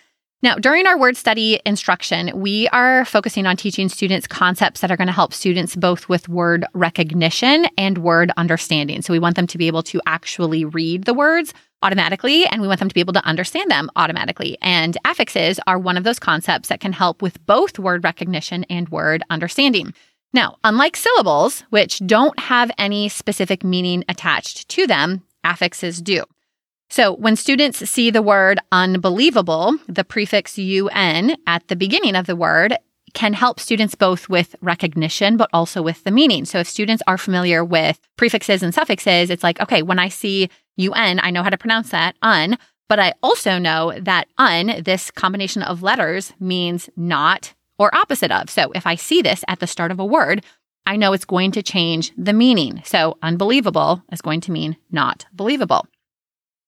Now, 0.41 0.55
during 0.55 0.87
our 0.87 0.97
word 0.97 1.17
study 1.17 1.61
instruction, 1.67 2.31
we 2.33 2.69
are 2.69 3.05
focusing 3.05 3.45
on 3.45 3.57
teaching 3.57 3.89
students 3.89 4.29
concepts 4.29 4.81
that 4.81 4.91
are 4.91 4.97
going 4.97 5.09
to 5.09 5.13
help 5.13 5.35
students 5.35 5.75
both 5.75 6.09
with 6.09 6.29
word 6.29 6.65
recognition 6.75 7.67
and 7.77 7.99
word 7.99 8.31
understanding. 8.37 9.03
So 9.03 9.13
we 9.13 9.19
want 9.19 9.35
them 9.35 9.49
to 9.49 9.59
be 9.59 9.67
able 9.67 9.83
to 9.85 10.01
actually 10.07 10.65
read 10.65 11.07
the 11.07 11.15
words 11.15 11.55
automatically 11.83 12.47
and 12.47 12.63
we 12.63 12.69
want 12.69 12.79
them 12.79 12.89
to 12.89 12.95
be 12.95 13.01
able 13.01 13.15
to 13.15 13.25
understand 13.25 13.69
them 13.69 13.91
automatically. 13.97 14.57
And 14.63 14.97
affixes 15.05 15.59
are 15.67 15.79
one 15.79 15.97
of 15.97 16.05
those 16.05 16.21
concepts 16.21 16.69
that 16.69 16.81
can 16.81 16.93
help 16.93 17.21
with 17.21 17.45
both 17.47 17.81
word 17.81 18.05
recognition 18.05 18.63
and 18.71 18.89
word 18.91 19.25
understanding. 19.31 19.93
Now, 20.33 20.59
unlike 20.63 20.95
syllables, 20.95 21.65
which 21.71 21.99
don't 22.07 22.39
have 22.39 22.71
any 22.79 23.09
specific 23.09 23.65
meaning 23.65 24.05
attached 24.09 24.69
to 24.69 24.87
them, 24.87 25.25
affixes 25.45 26.00
do. 26.00 26.25
So 26.90 27.12
when 27.12 27.37
students 27.37 27.78
see 27.88 28.11
the 28.11 28.23
word 28.23 28.59
unbelievable, 28.73 29.76
the 29.87 30.04
prefix 30.04 30.59
un 30.59 31.37
at 31.47 31.68
the 31.68 31.76
beginning 31.76 32.16
of 32.16 32.26
the 32.26 32.37
word 32.37 32.76
can 33.14 33.33
help 33.33 33.61
students 33.61 33.95
both 33.95 34.28
with 34.28 34.54
recognition, 34.61 35.37
but 35.37 35.50
also 35.52 35.83
with 35.83 36.04
the 36.04 36.11
meaning. 36.11 36.45
So 36.45 36.59
if 36.61 36.68
students 36.68 37.02
are 37.07 37.18
familiar 37.18 37.64
with 37.64 37.99
prefixes 38.16 38.62
and 38.62 38.75
suffixes, 38.75 39.30
it's 39.30 39.42
like, 39.42 39.61
okay, 39.61 39.83
when 39.83 39.99
I 39.99 40.09
see 40.09 40.49
un, 40.78 41.21
I 41.23 41.30
know 41.30 41.42
how 41.42 41.50
to 41.50 41.59
pronounce 41.59 41.90
that, 41.90 42.16
un, 42.23 42.57
but 42.88 42.99
I 42.99 43.14
also 43.23 43.59
know 43.59 43.92
that 44.00 44.28
un, 44.38 44.83
this 44.83 45.11
combination 45.11 45.62
of 45.62 45.83
letters 45.83 46.33
means 46.40 46.88
not 46.97 47.54
or 47.78 47.95
opposite 47.95 48.30
of. 48.30 48.50
So 48.50 48.73
if 48.75 48.87
I 48.87 48.95
see 48.95 49.23
this 49.23 49.45
at 49.49 49.61
the 49.61 49.66
start 49.66 49.90
of 49.90 50.00
a 50.00 50.04
word, 50.04 50.45
I 50.88 50.97
know 50.97 51.12
it's 51.12 51.26
going 51.26 51.52
to 51.52 51.62
change 51.62 52.12
the 52.16 52.33
meaning. 52.33 52.80
So 52.83 53.18
unbelievable 53.23 54.02
is 54.11 54.23
going 54.23 54.40
to 54.42 54.50
mean 54.50 54.75
not 54.90 55.26
believable. 55.35 55.87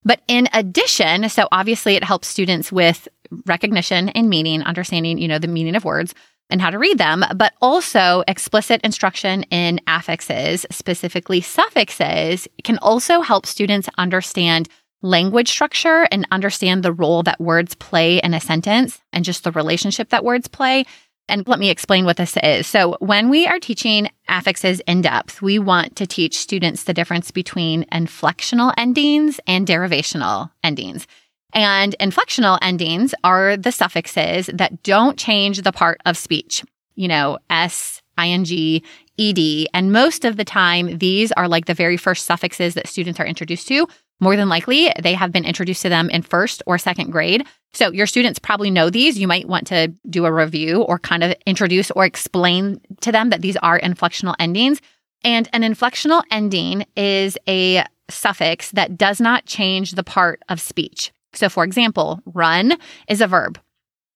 But 0.04 0.20
in 0.28 0.46
addition, 0.52 1.26
so 1.30 1.48
obviously 1.50 1.94
it 1.94 2.04
helps 2.04 2.28
students 2.28 2.70
with 2.70 3.08
recognition 3.46 4.10
and 4.10 4.28
meaning, 4.28 4.62
understanding, 4.62 5.16
you 5.16 5.26
know, 5.26 5.38
the 5.38 5.48
meaning 5.48 5.74
of 5.74 5.86
words 5.86 6.14
and 6.50 6.60
how 6.60 6.68
to 6.68 6.78
read 6.78 6.98
them, 6.98 7.24
but 7.34 7.54
also 7.62 8.22
explicit 8.28 8.82
instruction 8.84 9.44
in 9.44 9.80
affixes, 9.86 10.66
specifically 10.70 11.40
suffixes, 11.40 12.46
can 12.62 12.76
also 12.78 13.22
help 13.22 13.46
students 13.46 13.88
understand 13.96 14.68
language 15.00 15.48
structure 15.48 16.06
and 16.10 16.28
understand 16.30 16.82
the 16.82 16.92
role 16.92 17.22
that 17.22 17.40
words 17.40 17.74
play 17.74 18.18
in 18.18 18.34
a 18.34 18.40
sentence 18.40 19.00
and 19.14 19.24
just 19.24 19.44
the 19.44 19.52
relationship 19.52 20.10
that 20.10 20.24
words 20.24 20.46
play 20.46 20.84
and 21.30 21.46
let 21.46 21.58
me 21.58 21.70
explain 21.70 22.04
what 22.04 22.16
this 22.16 22.36
is. 22.42 22.66
So, 22.66 22.96
when 23.00 23.30
we 23.30 23.46
are 23.46 23.58
teaching 23.58 24.10
affixes 24.28 24.80
in 24.80 25.00
depth, 25.00 25.40
we 25.40 25.58
want 25.58 25.96
to 25.96 26.06
teach 26.06 26.36
students 26.36 26.84
the 26.84 26.94
difference 26.94 27.30
between 27.30 27.84
inflectional 27.86 28.74
endings 28.76 29.40
and 29.46 29.66
derivational 29.66 30.50
endings. 30.62 31.06
And 31.52 31.96
inflectional 31.98 32.58
endings 32.62 33.14
are 33.24 33.56
the 33.56 33.72
suffixes 33.72 34.50
that 34.52 34.82
don't 34.82 35.18
change 35.18 35.62
the 35.62 35.72
part 35.72 36.00
of 36.04 36.16
speech. 36.16 36.64
You 36.94 37.08
know, 37.08 37.38
S, 37.48 38.02
ing, 38.22 38.82
ed. 39.18 39.66
And 39.72 39.92
most 39.92 40.24
of 40.24 40.36
the 40.36 40.44
time, 40.44 40.98
these 40.98 41.32
are 41.32 41.48
like 41.48 41.66
the 41.66 41.74
very 41.74 41.96
first 41.96 42.26
suffixes 42.26 42.74
that 42.74 42.88
students 42.88 43.18
are 43.18 43.26
introduced 43.26 43.68
to 43.68 43.86
more 44.20 44.36
than 44.36 44.48
likely, 44.48 44.92
they 45.00 45.14
have 45.14 45.32
been 45.32 45.44
introduced 45.44 45.82
to 45.82 45.88
them 45.88 46.10
in 46.10 46.22
first 46.22 46.62
or 46.66 46.78
second 46.78 47.10
grade. 47.10 47.46
So 47.72 47.92
your 47.92 48.06
students 48.06 48.38
probably 48.38 48.70
know 48.70 48.90
these. 48.90 49.18
You 49.18 49.28
might 49.28 49.48
want 49.48 49.66
to 49.68 49.88
do 50.08 50.24
a 50.24 50.32
review 50.32 50.82
or 50.82 50.98
kind 50.98 51.22
of 51.22 51.34
introduce 51.46 51.90
or 51.92 52.04
explain 52.04 52.80
to 53.00 53.12
them 53.12 53.30
that 53.30 53.42
these 53.42 53.56
are 53.58 53.78
inflectional 53.78 54.34
endings. 54.38 54.80
And 55.22 55.48
an 55.52 55.62
inflectional 55.62 56.22
ending 56.30 56.84
is 56.96 57.38
a 57.48 57.84
suffix 58.08 58.70
that 58.72 58.98
does 58.98 59.20
not 59.20 59.46
change 59.46 59.92
the 59.92 60.02
part 60.02 60.42
of 60.48 60.60
speech. 60.60 61.12
So, 61.32 61.48
for 61.48 61.62
example, 61.62 62.20
run 62.24 62.76
is 63.08 63.20
a 63.20 63.28
verb. 63.28 63.60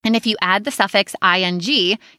And 0.02 0.16
if 0.16 0.26
you 0.26 0.36
add 0.40 0.64
the 0.64 0.70
suffix 0.70 1.14
ing, 1.22 1.60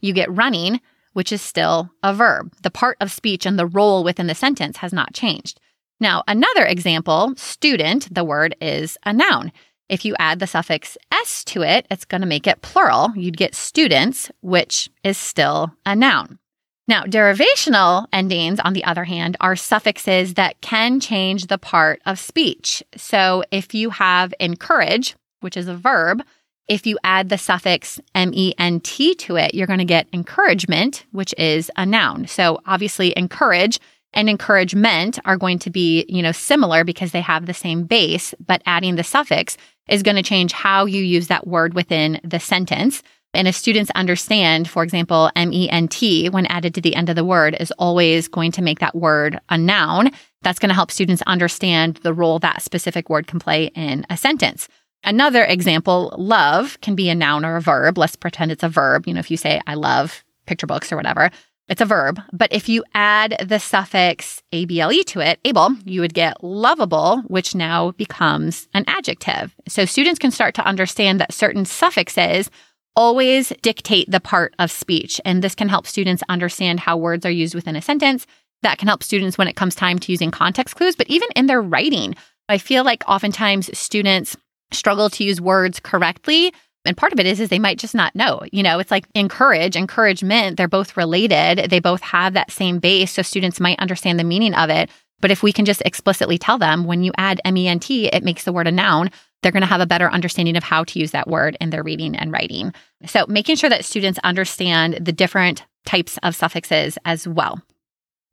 you 0.01 0.13
get 0.13 0.31
running, 0.31 0.79
which 1.13 1.31
is 1.31 1.41
still 1.41 1.89
a 2.01 2.13
verb. 2.13 2.53
The 2.63 2.71
part 2.71 2.97
of 3.01 3.11
speech 3.11 3.45
and 3.45 3.59
the 3.59 3.67
role 3.67 4.03
within 4.03 4.27
the 4.27 4.35
sentence 4.35 4.77
has 4.77 4.93
not 4.93 5.13
changed. 5.13 5.59
Now, 5.99 6.23
another 6.27 6.65
example, 6.65 7.33
student, 7.35 8.13
the 8.13 8.23
word 8.23 8.55
is 8.61 8.97
a 9.03 9.13
noun. 9.13 9.51
If 9.87 10.03
you 10.03 10.15
add 10.17 10.39
the 10.39 10.47
suffix 10.47 10.97
s 11.11 11.43
to 11.45 11.61
it, 11.61 11.85
it's 11.91 12.05
going 12.05 12.21
to 12.21 12.27
make 12.27 12.47
it 12.47 12.61
plural. 12.61 13.11
You'd 13.15 13.37
get 13.37 13.53
students, 13.53 14.31
which 14.41 14.89
is 15.03 15.17
still 15.17 15.71
a 15.85 15.95
noun. 15.95 16.39
Now, 16.87 17.03
derivational 17.03 18.05
endings, 18.13 18.59
on 18.59 18.73
the 18.73 18.83
other 18.83 19.03
hand, 19.03 19.37
are 19.39 19.55
suffixes 19.55 20.35
that 20.35 20.61
can 20.61 20.99
change 20.99 21.47
the 21.47 21.57
part 21.57 22.01
of 22.05 22.19
speech. 22.19 22.83
So 22.95 23.43
if 23.51 23.73
you 23.73 23.89
have 23.89 24.33
encourage, 24.39 25.15
which 25.39 25.57
is 25.57 25.67
a 25.67 25.75
verb, 25.75 26.23
if 26.67 26.85
you 26.87 26.97
add 27.03 27.29
the 27.29 27.37
suffix 27.37 27.99
ment 28.15 28.83
to 28.83 29.35
it, 29.35 29.53
you're 29.53 29.67
going 29.67 29.79
to 29.79 29.85
get 29.85 30.07
encouragement, 30.13 31.05
which 31.11 31.33
is 31.37 31.69
a 31.75 31.85
noun. 31.85 32.27
So 32.27 32.59
obviously, 32.65 33.13
encourage 33.15 33.79
and 34.13 34.29
encouragement 34.29 35.19
are 35.25 35.37
going 35.37 35.59
to 35.59 35.69
be, 35.69 36.05
you 36.07 36.23
know, 36.23 36.31
similar 36.31 36.83
because 36.83 37.11
they 37.11 37.21
have 37.21 37.45
the 37.45 37.53
same 37.53 37.83
base, 37.83 38.33
but 38.43 38.63
adding 38.65 38.95
the 38.95 39.03
suffix 39.03 39.57
is 39.89 40.03
going 40.03 40.15
to 40.15 40.23
change 40.23 40.51
how 40.51 40.85
you 40.85 41.03
use 41.03 41.27
that 41.27 41.47
word 41.47 41.73
within 41.73 42.19
the 42.23 42.39
sentence. 42.39 43.03
And 43.33 43.47
if 43.47 43.55
students 43.55 43.91
understand, 43.95 44.69
for 44.69 44.81
example, 44.81 45.29
MENT 45.35 46.01
when 46.31 46.45
added 46.45 46.73
to 46.75 46.81
the 46.81 46.95
end 46.95 47.09
of 47.09 47.15
the 47.15 47.25
word 47.25 47.55
is 47.59 47.71
always 47.71 48.27
going 48.27 48.51
to 48.53 48.61
make 48.61 48.79
that 48.79 48.95
word 48.95 49.39
a 49.49 49.57
noun, 49.57 50.11
that's 50.41 50.59
going 50.59 50.69
to 50.69 50.75
help 50.75 50.91
students 50.91 51.21
understand 51.23 51.97
the 51.97 52.13
role 52.13 52.39
that 52.39 52.61
specific 52.61 53.09
word 53.09 53.27
can 53.27 53.39
play 53.39 53.65
in 53.75 54.05
a 54.09 54.15
sentence. 54.15 54.67
Another 55.03 55.43
example, 55.43 56.15
love 56.17 56.79
can 56.81 56.95
be 56.95 57.09
a 57.09 57.15
noun 57.15 57.45
or 57.45 57.57
a 57.57 57.61
verb. 57.61 57.97
Let's 57.97 58.15
pretend 58.15 58.51
it's 58.51 58.63
a 58.63 58.69
verb. 58.69 59.05
You 59.05 59.13
know, 59.13 59.19
if 59.19 59.29
you 59.29 59.37
say, 59.37 59.61
I 59.67 59.75
love 59.75 60.23
picture 60.47 60.67
books 60.67 60.91
or 60.91 60.95
whatever, 60.95 61.29
it's 61.67 61.81
a 61.81 61.85
verb, 61.85 62.21
but 62.31 62.53
if 62.53 62.69
you 62.69 62.83
add 62.93 63.37
the 63.43 63.59
suffix 63.59 64.43
able 64.51 65.03
to 65.05 65.19
it, 65.19 65.39
able, 65.43 65.71
you 65.83 66.01
would 66.01 66.13
get 66.13 66.43
lovable, 66.43 67.23
which 67.27 67.55
now 67.55 67.91
becomes 67.91 68.67
an 68.73 68.83
adjective. 68.87 69.55
So 69.67 69.85
students 69.85 70.19
can 70.19 70.31
start 70.31 70.53
to 70.55 70.65
understand 70.65 71.19
that 71.19 71.33
certain 71.33 71.65
suffixes 71.65 72.51
always 72.95 73.51
dictate 73.61 74.09
the 74.09 74.19
part 74.19 74.53
of 74.59 74.71
speech. 74.71 75.19
And 75.25 75.43
this 75.43 75.55
can 75.55 75.67
help 75.67 75.87
students 75.87 76.23
understand 76.29 76.79
how 76.79 76.97
words 76.97 77.25
are 77.25 77.31
used 77.31 77.55
within 77.55 77.75
a 77.75 77.81
sentence. 77.81 78.27
That 78.61 78.77
can 78.77 78.87
help 78.87 79.03
students 79.03 79.37
when 79.37 79.47
it 79.47 79.55
comes 79.55 79.75
time 79.75 79.99
to 79.99 80.11
using 80.11 80.31
context 80.31 80.75
clues, 80.75 80.95
but 80.95 81.09
even 81.09 81.27
in 81.35 81.47
their 81.47 81.61
writing. 81.61 82.15
I 82.47 82.57
feel 82.59 82.83
like 82.83 83.03
oftentimes 83.07 83.75
students 83.77 84.37
struggle 84.71 85.09
to 85.09 85.23
use 85.23 85.41
words 85.41 85.79
correctly 85.79 86.53
and 86.85 86.97
part 86.97 87.13
of 87.13 87.19
it 87.19 87.25
is 87.25 87.39
is 87.39 87.49
they 87.49 87.59
might 87.59 87.79
just 87.79 87.95
not 87.95 88.15
know 88.15 88.41
you 88.51 88.63
know 88.63 88.79
it's 88.79 88.91
like 88.91 89.05
encourage 89.15 89.75
encouragement 89.75 90.57
they're 90.57 90.67
both 90.67 90.97
related 90.97 91.69
they 91.69 91.79
both 91.79 92.01
have 92.01 92.33
that 92.33 92.51
same 92.51 92.79
base 92.79 93.11
so 93.11 93.21
students 93.21 93.59
might 93.59 93.79
understand 93.79 94.19
the 94.19 94.23
meaning 94.23 94.53
of 94.53 94.69
it 94.69 94.89
But 95.21 95.31
if 95.31 95.43
we 95.43 95.53
can 95.53 95.65
just 95.65 95.81
explicitly 95.85 96.37
tell 96.37 96.57
them 96.57 96.85
when 96.85 97.03
you 97.03 97.11
add 97.17 97.41
ment, 97.45 97.89
it 97.89 98.23
makes 98.23 98.43
the 98.43 98.53
word 98.53 98.67
a 98.67 98.71
noun, 98.71 99.09
they're 99.41 99.51
going 99.51 99.61
to 99.61 99.67
have 99.67 99.81
a 99.81 99.85
better 99.85 100.09
understanding 100.09 100.57
of 100.57 100.63
how 100.63 100.83
to 100.83 100.99
use 100.99 101.11
that 101.11 101.27
word 101.27 101.57
in 101.61 101.69
their 101.69 101.83
reading 101.83 102.15
and 102.15 102.31
writing. 102.31 102.73
So 103.05 103.25
making 103.27 103.55
sure 103.55 103.69
that 103.69 103.85
students 103.85 104.19
understand 104.23 105.05
the 105.05 105.11
different 105.11 105.63
types 105.85 106.17
of 106.23 106.35
suffixes 106.35 106.97
as 107.05 107.27
well. 107.27 107.61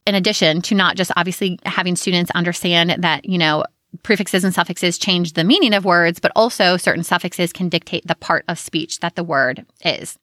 In 0.07 0.15
addition 0.15 0.63
to 0.63 0.75
not 0.75 0.97
just 0.97 1.13
obviously 1.17 1.59
having 1.65 1.97
students 1.97 2.31
understand 2.33 3.03
that, 3.03 3.25
you 3.25 3.39
know, 3.39 3.65
prefixes 4.03 4.45
and 4.45 4.55
suffixes 4.55 4.99
change 4.99 5.33
the 5.33 5.45
meaning 5.45 5.75
of 5.75 5.85
words, 5.85 6.21
but 6.21 6.33
also 6.35 6.77
certain 6.77 7.05
suffixes 7.05 7.53
can 7.53 7.69
dictate 7.69 8.07
the 8.07 8.15
part 8.15 8.45
of 8.49 8.59
speech 8.59 9.01
that 9.01 9.17
the 9.17 9.25
word 9.25 9.67
is. 9.85 10.19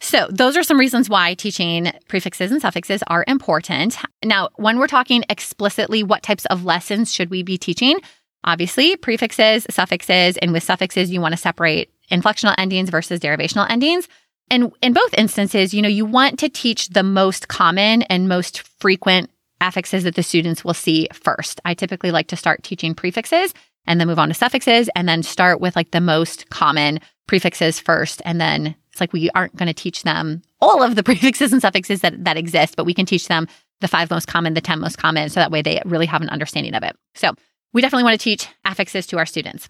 So, 0.00 0.26
those 0.30 0.56
are 0.56 0.64
some 0.64 0.78
reasons 0.78 1.08
why 1.08 1.34
teaching 1.34 1.92
prefixes 2.08 2.50
and 2.50 2.60
suffixes 2.60 3.02
are 3.06 3.24
important. 3.26 3.96
Now, 4.24 4.50
when 4.56 4.78
we're 4.78 4.86
talking 4.86 5.24
explicitly 5.30 6.02
what 6.02 6.22
types 6.22 6.44
of 6.46 6.64
lessons 6.64 7.14
should 7.14 7.30
we 7.30 7.42
be 7.42 7.56
teaching, 7.56 8.00
Obviously, 8.44 8.96
prefixes, 8.96 9.66
suffixes, 9.70 10.36
and 10.36 10.52
with 10.52 10.62
suffixes, 10.62 11.10
you 11.10 11.20
want 11.20 11.32
to 11.32 11.38
separate 11.38 11.90
inflectional 12.10 12.54
endings 12.58 12.90
versus 12.90 13.18
derivational 13.18 13.68
endings. 13.70 14.06
And 14.50 14.70
in 14.82 14.92
both 14.92 15.14
instances, 15.14 15.72
you 15.72 15.80
know, 15.80 15.88
you 15.88 16.04
want 16.04 16.38
to 16.40 16.50
teach 16.50 16.90
the 16.90 17.02
most 17.02 17.48
common 17.48 18.02
and 18.02 18.28
most 18.28 18.68
frequent 18.80 19.30
affixes 19.66 20.04
that 20.04 20.14
the 20.14 20.22
students 20.22 20.64
will 20.64 20.74
see 20.74 21.08
first. 21.12 21.60
I 21.64 21.74
typically 21.74 22.10
like 22.10 22.28
to 22.28 22.36
start 22.36 22.62
teaching 22.62 22.94
prefixes 22.94 23.54
and 23.86 24.00
then 24.00 24.08
move 24.08 24.18
on 24.18 24.28
to 24.28 24.34
suffixes 24.34 24.88
and 24.94 25.08
then 25.08 25.22
start 25.22 25.60
with 25.60 25.76
like 25.76 25.90
the 25.90 26.00
most 26.00 26.48
common 26.50 27.00
prefixes 27.26 27.80
first. 27.80 28.20
And 28.24 28.40
then 28.40 28.74
it's 28.92 29.00
like 29.00 29.12
we 29.12 29.30
aren't 29.30 29.56
going 29.56 29.66
to 29.66 29.74
teach 29.74 30.02
them 30.02 30.42
all 30.60 30.82
of 30.82 30.94
the 30.94 31.02
prefixes 31.08 31.52
and 31.52 31.62
suffixes 31.62 32.00
that, 32.00 32.24
that 32.24 32.36
exist, 32.36 32.76
but 32.76 32.86
we 32.86 32.94
can 32.94 33.06
teach 33.06 33.28
them 33.28 33.48
the 33.80 33.88
five 33.88 34.10
most 34.10 34.28
common, 34.28 34.54
the 34.54 34.60
10 34.60 34.80
most 34.80 34.98
common. 34.98 35.28
So 35.28 35.40
that 35.40 35.50
way 35.50 35.62
they 35.62 35.80
really 35.84 36.06
have 36.06 36.22
an 36.22 36.28
understanding 36.28 36.74
of 36.74 36.82
it. 36.82 36.96
So 37.14 37.34
we 37.72 37.82
definitely 37.82 38.04
want 38.04 38.18
to 38.18 38.24
teach 38.24 38.48
affixes 38.64 39.06
to 39.08 39.18
our 39.18 39.26
students. 39.26 39.68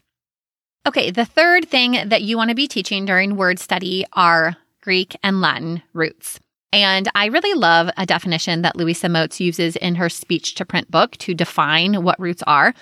Okay, 0.86 1.10
the 1.10 1.24
third 1.24 1.68
thing 1.68 2.08
that 2.08 2.22
you 2.22 2.36
want 2.36 2.50
to 2.50 2.54
be 2.54 2.68
teaching 2.68 3.06
during 3.06 3.36
word 3.36 3.58
study 3.58 4.04
are 4.12 4.56
Greek 4.82 5.16
and 5.22 5.40
Latin 5.40 5.82
roots. 5.94 6.38
And 6.75 7.09
I 7.14 7.26
really 7.26 7.54
love 7.54 7.88
a 7.97 8.04
definition 8.04 8.62
that 8.62 8.75
Louisa 8.75 9.09
Moats 9.09 9.40
uses 9.40 9.76
in 9.76 9.95
her 9.95 10.09
speech 10.09 10.57
to 10.57 10.64
print 10.64 10.90
book 10.90 11.16
to 11.19 11.33
define 11.33 12.02
what 12.02 12.19
roots 12.19 12.43
are. 12.49 12.75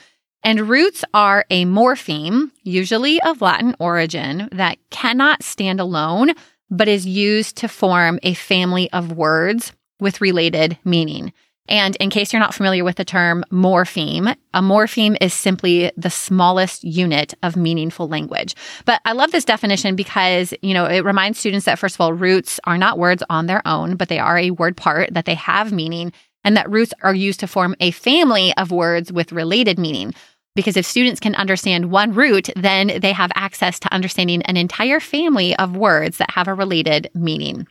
And 0.42 0.70
roots 0.70 1.04
are 1.12 1.44
a 1.50 1.66
morpheme, 1.66 2.52
usually 2.62 3.20
of 3.20 3.42
Latin 3.42 3.76
origin, 3.78 4.48
that 4.50 4.78
cannot 4.88 5.42
stand 5.42 5.78
alone, 5.78 6.32
but 6.70 6.88
is 6.88 7.06
used 7.06 7.58
to 7.58 7.68
form 7.68 8.18
a 8.22 8.32
family 8.32 8.90
of 8.92 9.12
words 9.12 9.72
with 10.00 10.22
related 10.22 10.78
meaning. 10.84 11.34
And 11.68 11.96
in 11.96 12.10
case 12.10 12.32
you're 12.32 12.40
not 12.40 12.54
familiar 12.54 12.84
with 12.84 12.96
the 12.96 13.04
term 13.04 13.44
morpheme, 13.52 14.36
a 14.52 14.60
morpheme 14.60 15.16
is 15.20 15.32
simply 15.32 15.92
the 15.96 16.10
smallest 16.10 16.82
unit 16.82 17.34
of 17.42 17.56
meaningful 17.56 18.08
language. 18.08 18.54
But 18.84 19.00
I 19.04 19.12
love 19.12 19.30
this 19.30 19.44
definition 19.44 19.94
because, 19.94 20.52
you 20.60 20.74
know, 20.74 20.86
it 20.86 21.04
reminds 21.04 21.38
students 21.38 21.66
that 21.66 21.78
first 21.78 21.94
of 21.94 22.00
all, 22.00 22.12
roots 22.12 22.58
are 22.64 22.78
not 22.78 22.98
words 22.98 23.22
on 23.30 23.46
their 23.46 23.66
own, 23.66 23.96
but 23.96 24.08
they 24.08 24.18
are 24.18 24.38
a 24.38 24.50
word 24.50 24.76
part, 24.76 25.14
that 25.14 25.24
they 25.24 25.36
have 25.36 25.72
meaning, 25.72 26.12
and 26.44 26.56
that 26.56 26.70
roots 26.70 26.92
are 27.02 27.14
used 27.14 27.40
to 27.40 27.46
form 27.46 27.76
a 27.78 27.92
family 27.92 28.52
of 28.56 28.72
words 28.72 29.12
with 29.12 29.32
related 29.32 29.78
meaning. 29.78 30.14
Because 30.54 30.76
if 30.76 30.84
students 30.84 31.20
can 31.20 31.34
understand 31.36 31.90
one 31.90 32.12
root, 32.12 32.50
then 32.56 33.00
they 33.00 33.12
have 33.12 33.32
access 33.34 33.78
to 33.80 33.94
understanding 33.94 34.42
an 34.42 34.58
entire 34.58 35.00
family 35.00 35.56
of 35.56 35.76
words 35.76 36.18
that 36.18 36.30
have 36.32 36.48
a 36.48 36.54
related 36.54 37.08
meaning. 37.14 37.66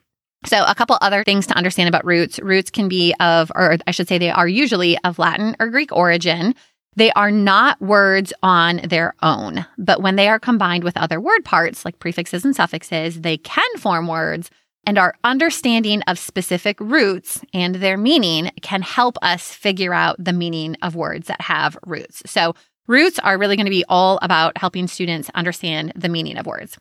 So, 0.46 0.64
a 0.66 0.74
couple 0.74 0.98
other 1.02 1.24
things 1.24 1.46
to 1.48 1.54
understand 1.54 1.88
about 1.88 2.06
roots. 2.06 2.40
Roots 2.40 2.72
can 2.72 2.88
be 2.88 3.14
of, 3.20 3.52
or 3.54 3.78
I 3.86 3.92
should 3.92 4.08
say, 4.08 4.18
they 4.18 4.32
are 4.32 4.48
usually 4.48 4.98
of 5.04 5.20
Latin 5.20 5.56
or 5.60 5.68
Greek 5.68 5.92
origin. 5.92 6.56
They 6.96 7.12
are 7.12 7.32
not 7.32 7.80
words 7.80 8.34
on 8.44 8.82
their 8.84 9.14
own, 9.22 9.66
but 9.78 10.02
when 10.02 10.18
they 10.18 10.28
are 10.28 10.40
combined 10.40 10.84
with 10.84 10.98
other 10.98 11.22
word 11.22 11.46
parts 11.46 11.86
like 11.86 12.00
prefixes 12.00 12.44
and 12.44 12.56
suffixes, 12.56 13.22
they 13.22 13.38
can 13.38 13.78
form 13.78 14.08
words. 14.08 14.50
And 14.86 14.98
our 14.98 15.14
understanding 15.24 16.02
of 16.08 16.18
specific 16.18 16.80
roots 16.80 17.40
and 17.54 17.76
their 17.76 17.98
meaning 17.98 18.52
can 18.62 18.82
help 18.82 19.18
us 19.22 19.54
figure 19.54 19.94
out 19.94 20.16
the 20.18 20.34
meaning 20.34 20.76
of 20.82 20.96
words 20.96 21.28
that 21.28 21.40
have 21.40 21.78
roots. 21.86 22.24
So, 22.26 22.56
roots 22.88 23.20
are 23.20 23.38
really 23.38 23.56
going 23.56 23.68
to 23.68 23.70
be 23.70 23.86
all 23.88 24.18
about 24.24 24.58
helping 24.58 24.88
students 24.88 25.30
understand 25.36 25.94
the 25.96 26.10
meaning 26.10 26.38
of 26.38 26.48
words. 26.48 26.78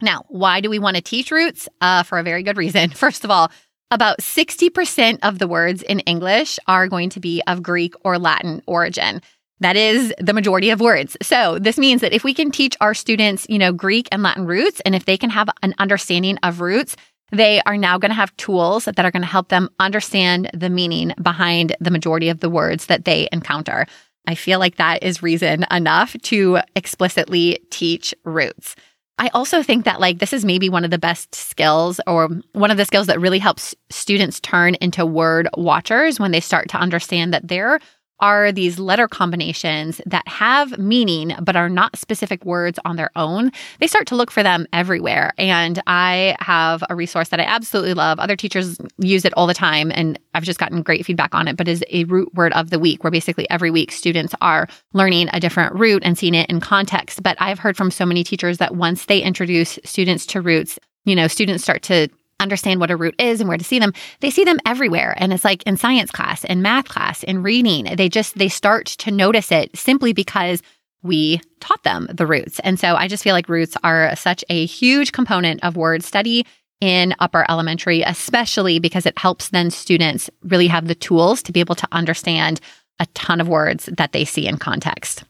Now, 0.00 0.24
why 0.28 0.60
do 0.60 0.68
we 0.68 0.78
want 0.78 0.96
to 0.96 1.02
teach 1.02 1.30
roots? 1.30 1.68
Uh, 1.80 2.02
for 2.02 2.18
a 2.18 2.22
very 2.22 2.42
good 2.42 2.56
reason. 2.56 2.90
First 3.04 3.24
of 3.24 3.30
all, 3.30 3.50
about 3.90 4.18
60% 4.18 5.18
of 5.22 5.38
the 5.38 5.46
words 5.46 5.82
in 5.82 6.00
English 6.00 6.58
are 6.66 6.88
going 6.88 7.10
to 7.10 7.20
be 7.20 7.42
of 7.46 7.62
Greek 7.62 7.94
or 8.04 8.18
Latin 8.18 8.62
origin. 8.66 9.22
That 9.60 9.76
is 9.76 10.12
the 10.18 10.34
majority 10.34 10.70
of 10.70 10.80
words. 10.80 11.16
So 11.22 11.58
this 11.58 11.78
means 11.78 12.02
that 12.02 12.12
if 12.12 12.24
we 12.24 12.34
can 12.34 12.50
teach 12.50 12.76
our 12.80 12.94
students, 12.94 13.46
you 13.48 13.58
know, 13.58 13.72
Greek 13.72 14.08
and 14.12 14.22
Latin 14.22 14.44
roots, 14.44 14.80
and 14.84 14.94
if 14.94 15.06
they 15.06 15.16
can 15.16 15.30
have 15.30 15.48
an 15.62 15.74
understanding 15.78 16.36
of 16.42 16.60
roots, 16.60 16.96
they 17.32 17.60
are 17.62 17.76
now 17.76 17.96
going 17.96 18.10
to 18.10 18.16
have 18.16 18.36
tools 18.36 18.84
that 18.84 19.04
are 19.04 19.10
going 19.10 19.22
to 19.22 19.28
help 19.28 19.48
them 19.48 19.70
understand 19.80 20.50
the 20.52 20.68
meaning 20.68 21.12
behind 21.20 21.74
the 21.80 21.90
majority 21.90 22.28
of 22.28 22.40
the 22.40 22.50
words 22.50 22.86
that 22.86 23.04
they 23.04 23.28
encounter. 23.32 23.86
I 24.28 24.34
feel 24.34 24.58
like 24.58 24.76
that 24.76 25.02
is 25.02 25.22
reason 25.22 25.64
enough 25.70 26.16
to 26.22 26.58
explicitly 26.74 27.60
teach 27.70 28.14
roots. 28.24 28.76
I 29.18 29.28
also 29.28 29.62
think 29.62 29.86
that 29.86 29.98
like 29.98 30.18
this 30.18 30.32
is 30.32 30.44
maybe 30.44 30.68
one 30.68 30.84
of 30.84 30.90
the 30.90 30.98
best 30.98 31.34
skills 31.34 32.00
or 32.06 32.28
one 32.52 32.70
of 32.70 32.76
the 32.76 32.84
skills 32.84 33.06
that 33.06 33.20
really 33.20 33.38
helps 33.38 33.74
students 33.88 34.40
turn 34.40 34.74
into 34.76 35.06
word 35.06 35.48
watchers 35.56 36.20
when 36.20 36.32
they 36.32 36.40
start 36.40 36.68
to 36.70 36.76
understand 36.76 37.32
that 37.32 37.48
they're 37.48 37.80
are 38.20 38.52
these 38.52 38.78
letter 38.78 39.08
combinations 39.08 40.00
that 40.06 40.26
have 40.26 40.78
meaning 40.78 41.34
but 41.42 41.56
are 41.56 41.68
not 41.68 41.96
specific 41.96 42.44
words 42.44 42.78
on 42.84 42.96
their 42.96 43.10
own. 43.16 43.50
They 43.80 43.86
start 43.86 44.06
to 44.08 44.16
look 44.16 44.30
for 44.30 44.42
them 44.42 44.66
everywhere. 44.72 45.32
And 45.38 45.82
I 45.86 46.36
have 46.40 46.82
a 46.88 46.94
resource 46.94 47.28
that 47.30 47.40
I 47.40 47.44
absolutely 47.44 47.94
love. 47.94 48.18
Other 48.18 48.36
teachers 48.36 48.78
use 48.98 49.24
it 49.24 49.34
all 49.34 49.46
the 49.46 49.54
time, 49.54 49.92
and 49.94 50.18
I've 50.34 50.44
just 50.44 50.58
gotten 50.58 50.82
great 50.82 51.04
feedback 51.04 51.34
on 51.34 51.48
it, 51.48 51.56
but 51.56 51.68
is 51.68 51.84
a 51.90 52.04
root 52.04 52.32
word 52.34 52.52
of 52.52 52.70
the 52.70 52.78
week, 52.78 53.04
where 53.04 53.10
basically 53.10 53.48
every 53.50 53.70
week 53.70 53.92
students 53.92 54.34
are 54.40 54.68
learning 54.92 55.28
a 55.32 55.40
different 55.40 55.74
root 55.74 56.02
and 56.04 56.16
seeing 56.16 56.34
it 56.34 56.48
in 56.48 56.60
context. 56.60 57.22
But 57.22 57.36
I've 57.40 57.58
heard 57.58 57.76
from 57.76 57.90
so 57.90 58.06
many 58.06 58.24
teachers 58.24 58.58
that 58.58 58.76
once 58.76 59.06
they 59.06 59.20
introduce 59.20 59.78
students 59.84 60.26
to 60.26 60.40
roots, 60.40 60.78
you 61.04 61.14
know, 61.14 61.28
students 61.28 61.62
start 61.62 61.82
to 61.84 62.08
understand 62.40 62.80
what 62.80 62.90
a 62.90 62.96
root 62.96 63.14
is 63.18 63.40
and 63.40 63.48
where 63.48 63.58
to 63.58 63.64
see 63.64 63.78
them 63.78 63.92
they 64.20 64.30
see 64.30 64.44
them 64.44 64.58
everywhere. 64.66 65.14
And 65.16 65.32
it's 65.32 65.44
like 65.44 65.62
in 65.64 65.76
science 65.76 66.10
class 66.10 66.44
in 66.44 66.62
math 66.62 66.88
class 66.88 67.22
in 67.22 67.42
reading 67.42 67.96
they 67.96 68.08
just 68.08 68.36
they 68.38 68.48
start 68.48 68.86
to 68.86 69.10
notice 69.10 69.50
it 69.50 69.76
simply 69.76 70.12
because 70.12 70.62
we 71.02 71.40
taught 71.60 71.82
them 71.82 72.08
the 72.12 72.26
roots. 72.26 72.60
And 72.60 72.78
so 72.78 72.94
i 72.94 73.08
just 73.08 73.24
feel 73.24 73.34
like 73.34 73.48
roots 73.48 73.76
are 73.82 74.14
such 74.16 74.44
a 74.48 74.66
huge 74.66 75.12
component 75.12 75.62
of 75.64 75.76
word 75.76 76.02
study 76.02 76.46
in 76.80 77.14
upper 77.20 77.46
elementary 77.48 78.02
especially 78.02 78.78
because 78.78 79.06
it 79.06 79.18
helps 79.18 79.48
then 79.48 79.70
students 79.70 80.28
really 80.42 80.66
have 80.66 80.88
the 80.88 80.94
tools 80.94 81.42
to 81.42 81.52
be 81.52 81.60
able 81.60 81.74
to 81.74 81.88
understand 81.90 82.60
a 82.98 83.06
ton 83.14 83.40
of 83.40 83.48
words 83.48 83.88
that 83.96 84.12
they 84.12 84.24
see 84.24 84.46
in 84.46 84.56
context. 84.56 85.24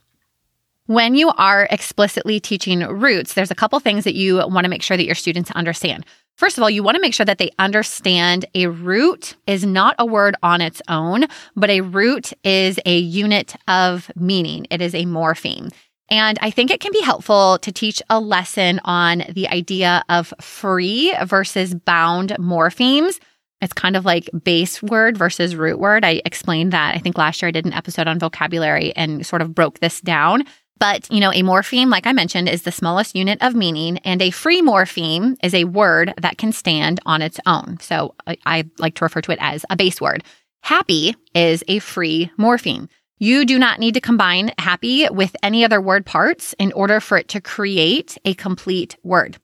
When 0.87 1.17
you 1.17 1.31
are 1.31 1.67
explicitly 1.71 2.39
teaching 2.39 2.81
roots, 2.81 3.35
there's 3.35 3.51
a 3.51 3.57
couple 3.57 3.79
things 3.81 4.05
that 4.05 4.15
you 4.15 4.37
want 4.37 4.65
to 4.65 4.71
make 4.71 4.83
sure 4.83 4.97
that 4.97 5.07
your 5.07 5.17
students 5.17 5.51
understand. 5.51 6.07
First 6.37 6.59
of 6.59 6.63
all, 6.63 6.69
you 6.69 6.83
want 6.83 6.97
to 6.97 7.01
make 7.01 7.15
sure 7.15 7.25
that 7.25 7.39
they 7.39 7.51
understand 7.59 8.45
a 8.55 8.67
root 8.67 9.37
is 9.47 9.65
not 9.65 9.95
a 9.99 10.05
word 10.05 10.37
on 10.43 10.61
its 10.61 10.83
own, 10.87 11.25
but 11.55 11.71
a 11.71 11.81
root 11.81 12.33
is 12.45 12.79
a 12.85 12.99
unit 12.99 13.57
of 13.69 14.11
meaning. 14.17 14.67
It 14.71 14.83
is 14.83 14.95
a 14.95 15.05
morpheme. 15.05 15.73
And 16.11 16.39
I 16.43 16.51
think 16.51 16.71
it 16.71 16.81
can 16.81 16.93
be 16.93 17.01
helpful 17.01 17.59
to 17.61 17.73
teach 17.73 18.03
a 18.11 18.21
lesson 18.21 18.81
on 18.85 19.25
the 19.31 19.49
idea 19.49 20.05
of 20.09 20.33
free 20.41 21.15
versus 21.25 21.75
bound 21.75 22.31
morphemes. 22.39 23.19
It's 23.63 23.73
kind 23.73 23.97
of 23.97 24.05
like 24.05 24.29
base 24.45 24.83
word 24.83 25.17
versus 25.17 25.57
root 25.57 25.79
word. 25.79 26.05
I 26.05 26.21
explained 26.27 26.73
that. 26.73 26.95
I 26.95 26.99
think 26.99 27.17
last 27.17 27.41
year 27.41 27.49
I 27.49 27.53
did 27.53 27.65
an 27.65 27.73
episode 27.73 28.07
on 28.07 28.19
vocabulary 28.19 28.95
and 28.95 29.27
sort 29.27 29.41
of 29.43 29.55
broke 29.55 29.81
this 29.81 30.03
down. 30.03 30.45
But, 30.79 31.11
you 31.11 31.21
know, 31.21 31.31
a 31.31 31.43
morpheme, 31.43 31.91
like 31.91 32.07
I 32.07 32.13
mentioned, 32.13 32.49
is 32.49 32.63
the 32.63 32.73
smallest 32.73 33.17
unit 33.17 33.39
of 33.41 33.55
meaning, 33.55 33.99
and 33.99 34.21
a 34.21 34.31
free 34.31 34.61
morpheme 34.61 35.37
is 35.43 35.55
a 35.55 35.65
word 35.65 36.13
that 36.21 36.39
can 36.39 36.53
stand 36.53 37.01
on 37.07 37.23
its 37.23 37.41
own. 37.47 37.79
So 37.81 38.15
I, 38.27 38.37
I 38.45 38.65
like 38.79 38.95
to 38.97 39.05
refer 39.05 39.23
to 39.23 39.33
it 39.33 39.39
as 39.41 39.65
a 39.71 39.77
base 39.77 40.01
word. 40.01 40.23
Happy 40.63 41.15
is 41.35 41.65
a 41.69 41.79
free 41.79 42.31
morpheme. 42.39 42.89
You 43.19 43.47
do 43.47 43.59
not 43.59 43.79
need 43.79 43.95
to 43.95 44.01
combine 44.01 44.53
happy 44.59 45.09
with 45.09 45.35
any 45.43 45.65
other 45.65 45.81
word 45.81 46.05
parts 46.05 46.55
in 46.59 46.73
order 46.73 47.01
for 47.01 47.17
it 47.17 47.29
to 47.29 47.41
create 47.41 48.19
a 48.27 48.35
complete 48.35 48.97
word. 49.03 49.39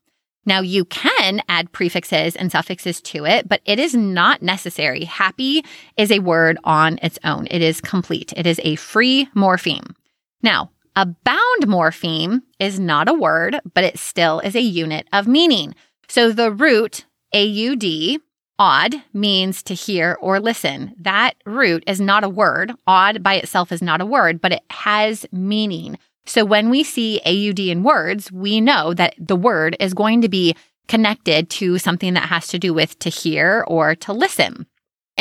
Now, 0.44 0.60
you 0.60 0.84
can 0.84 1.40
add 1.48 1.72
prefixes 1.72 2.34
and 2.34 2.50
suffixes 2.50 3.00
to 3.02 3.24
it, 3.24 3.48
but 3.48 3.62
it 3.64 3.78
is 3.78 3.94
not 3.94 4.42
necessary. 4.42 5.04
Happy 5.04 5.64
is 5.96 6.10
a 6.10 6.18
word 6.18 6.58
on 6.64 6.98
its 7.00 7.18
own. 7.24 7.46
It 7.50 7.62
is 7.62 7.80
complete. 7.80 8.34
It 8.36 8.46
is 8.46 8.60
a 8.64 8.74
free 8.74 9.28
morpheme. 9.36 9.94
Now, 10.42 10.71
a 10.96 11.06
bound 11.06 11.66
morpheme 11.66 12.42
is 12.58 12.78
not 12.78 13.08
a 13.08 13.14
word, 13.14 13.60
but 13.74 13.84
it 13.84 13.98
still 13.98 14.40
is 14.40 14.54
a 14.54 14.60
unit 14.60 15.08
of 15.12 15.26
meaning. 15.26 15.74
So 16.08 16.32
the 16.32 16.50
root 16.50 17.06
AUD 17.34 18.20
Odd 18.58 19.02
means 19.12 19.60
to 19.64 19.74
hear 19.74 20.16
or 20.20 20.38
listen. 20.38 20.94
That 21.00 21.34
root 21.44 21.82
is 21.86 22.00
not 22.00 22.22
a 22.22 22.28
word. 22.28 22.72
Odd 22.86 23.20
by 23.20 23.34
itself 23.34 23.72
is 23.72 23.82
not 23.82 24.00
a 24.00 24.06
word, 24.06 24.40
but 24.40 24.52
it 24.52 24.62
has 24.70 25.26
meaning. 25.32 25.98
So 26.26 26.44
when 26.44 26.70
we 26.70 26.84
see 26.84 27.20
AUD 27.26 27.58
in 27.58 27.82
words, 27.82 28.30
we 28.30 28.60
know 28.60 28.94
that 28.94 29.14
the 29.18 29.34
word 29.34 29.76
is 29.80 29.94
going 29.94 30.20
to 30.20 30.28
be 30.28 30.54
connected 30.86 31.50
to 31.50 31.78
something 31.78 32.14
that 32.14 32.28
has 32.28 32.46
to 32.48 32.58
do 32.58 32.72
with 32.72 32.96
to 33.00 33.08
hear 33.08 33.64
or 33.66 33.96
to 33.96 34.12
listen. 34.12 34.66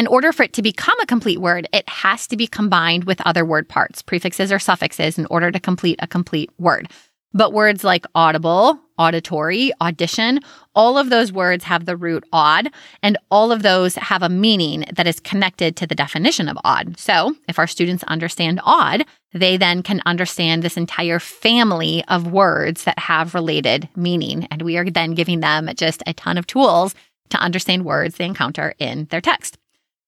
In 0.02 0.08
order 0.08 0.32
for 0.32 0.42
it 0.42 0.54
to 0.54 0.64
become 0.64 1.00
a 1.00 1.06
complete 1.06 1.40
word, 1.40 1.68
it 1.72 1.88
has 1.88 2.26
to 2.26 2.36
be 2.36 2.48
combined 2.48 3.04
with 3.04 3.22
other 3.22 3.46
word 3.46 3.70
parts, 3.70 4.02
prefixes 4.02 4.52
or 4.52 4.58
suffixes, 4.58 5.20
in 5.20 5.28
order 5.28 5.52
to 5.52 5.60
complete 5.60 6.00
a 6.02 6.08
complete 6.08 6.50
word. 6.58 6.90
But 7.34 7.54
words 7.54 7.84
like 7.84 8.08
audible, 8.16 8.80
auditory, 8.98 9.72
audition, 9.80 10.40
all 10.74 10.98
of 10.98 11.12
those 11.12 11.32
words 11.32 11.66
have 11.66 11.86
the 11.86 11.96
root 11.96 12.24
odd, 12.34 12.72
and 13.04 13.16
all 13.30 13.52
of 13.52 13.62
those 13.62 13.94
have 13.94 14.24
a 14.24 14.28
meaning 14.28 14.86
that 14.92 15.06
is 15.06 15.20
connected 15.20 15.76
to 15.76 15.86
the 15.86 15.94
definition 15.94 16.50
of 16.50 16.58
odd. 16.64 16.98
So 16.98 17.36
if 17.48 17.60
our 17.60 17.68
students 17.68 18.04
understand 18.06 18.60
odd, 18.64 19.06
they 19.34 19.56
then 19.56 19.84
can 19.84 20.02
understand 20.08 20.64
this 20.64 20.78
entire 20.78 21.20
family 21.20 22.04
of 22.08 22.32
words 22.32 22.86
that 22.86 22.98
have 22.98 23.36
related 23.36 23.88
meaning. 23.96 24.48
And 24.50 24.64
we 24.64 24.78
are 24.78 24.90
then 24.90 25.14
giving 25.14 25.42
them 25.42 25.70
just 25.76 26.02
a 26.08 26.14
ton 26.14 26.40
of 26.40 26.48
tools 26.48 26.96
to 27.30 27.38
understand 27.38 27.86
words 27.86 28.16
they 28.16 28.26
encounter 28.26 28.74
in 28.80 29.06
their 29.12 29.22
text. 29.22 29.60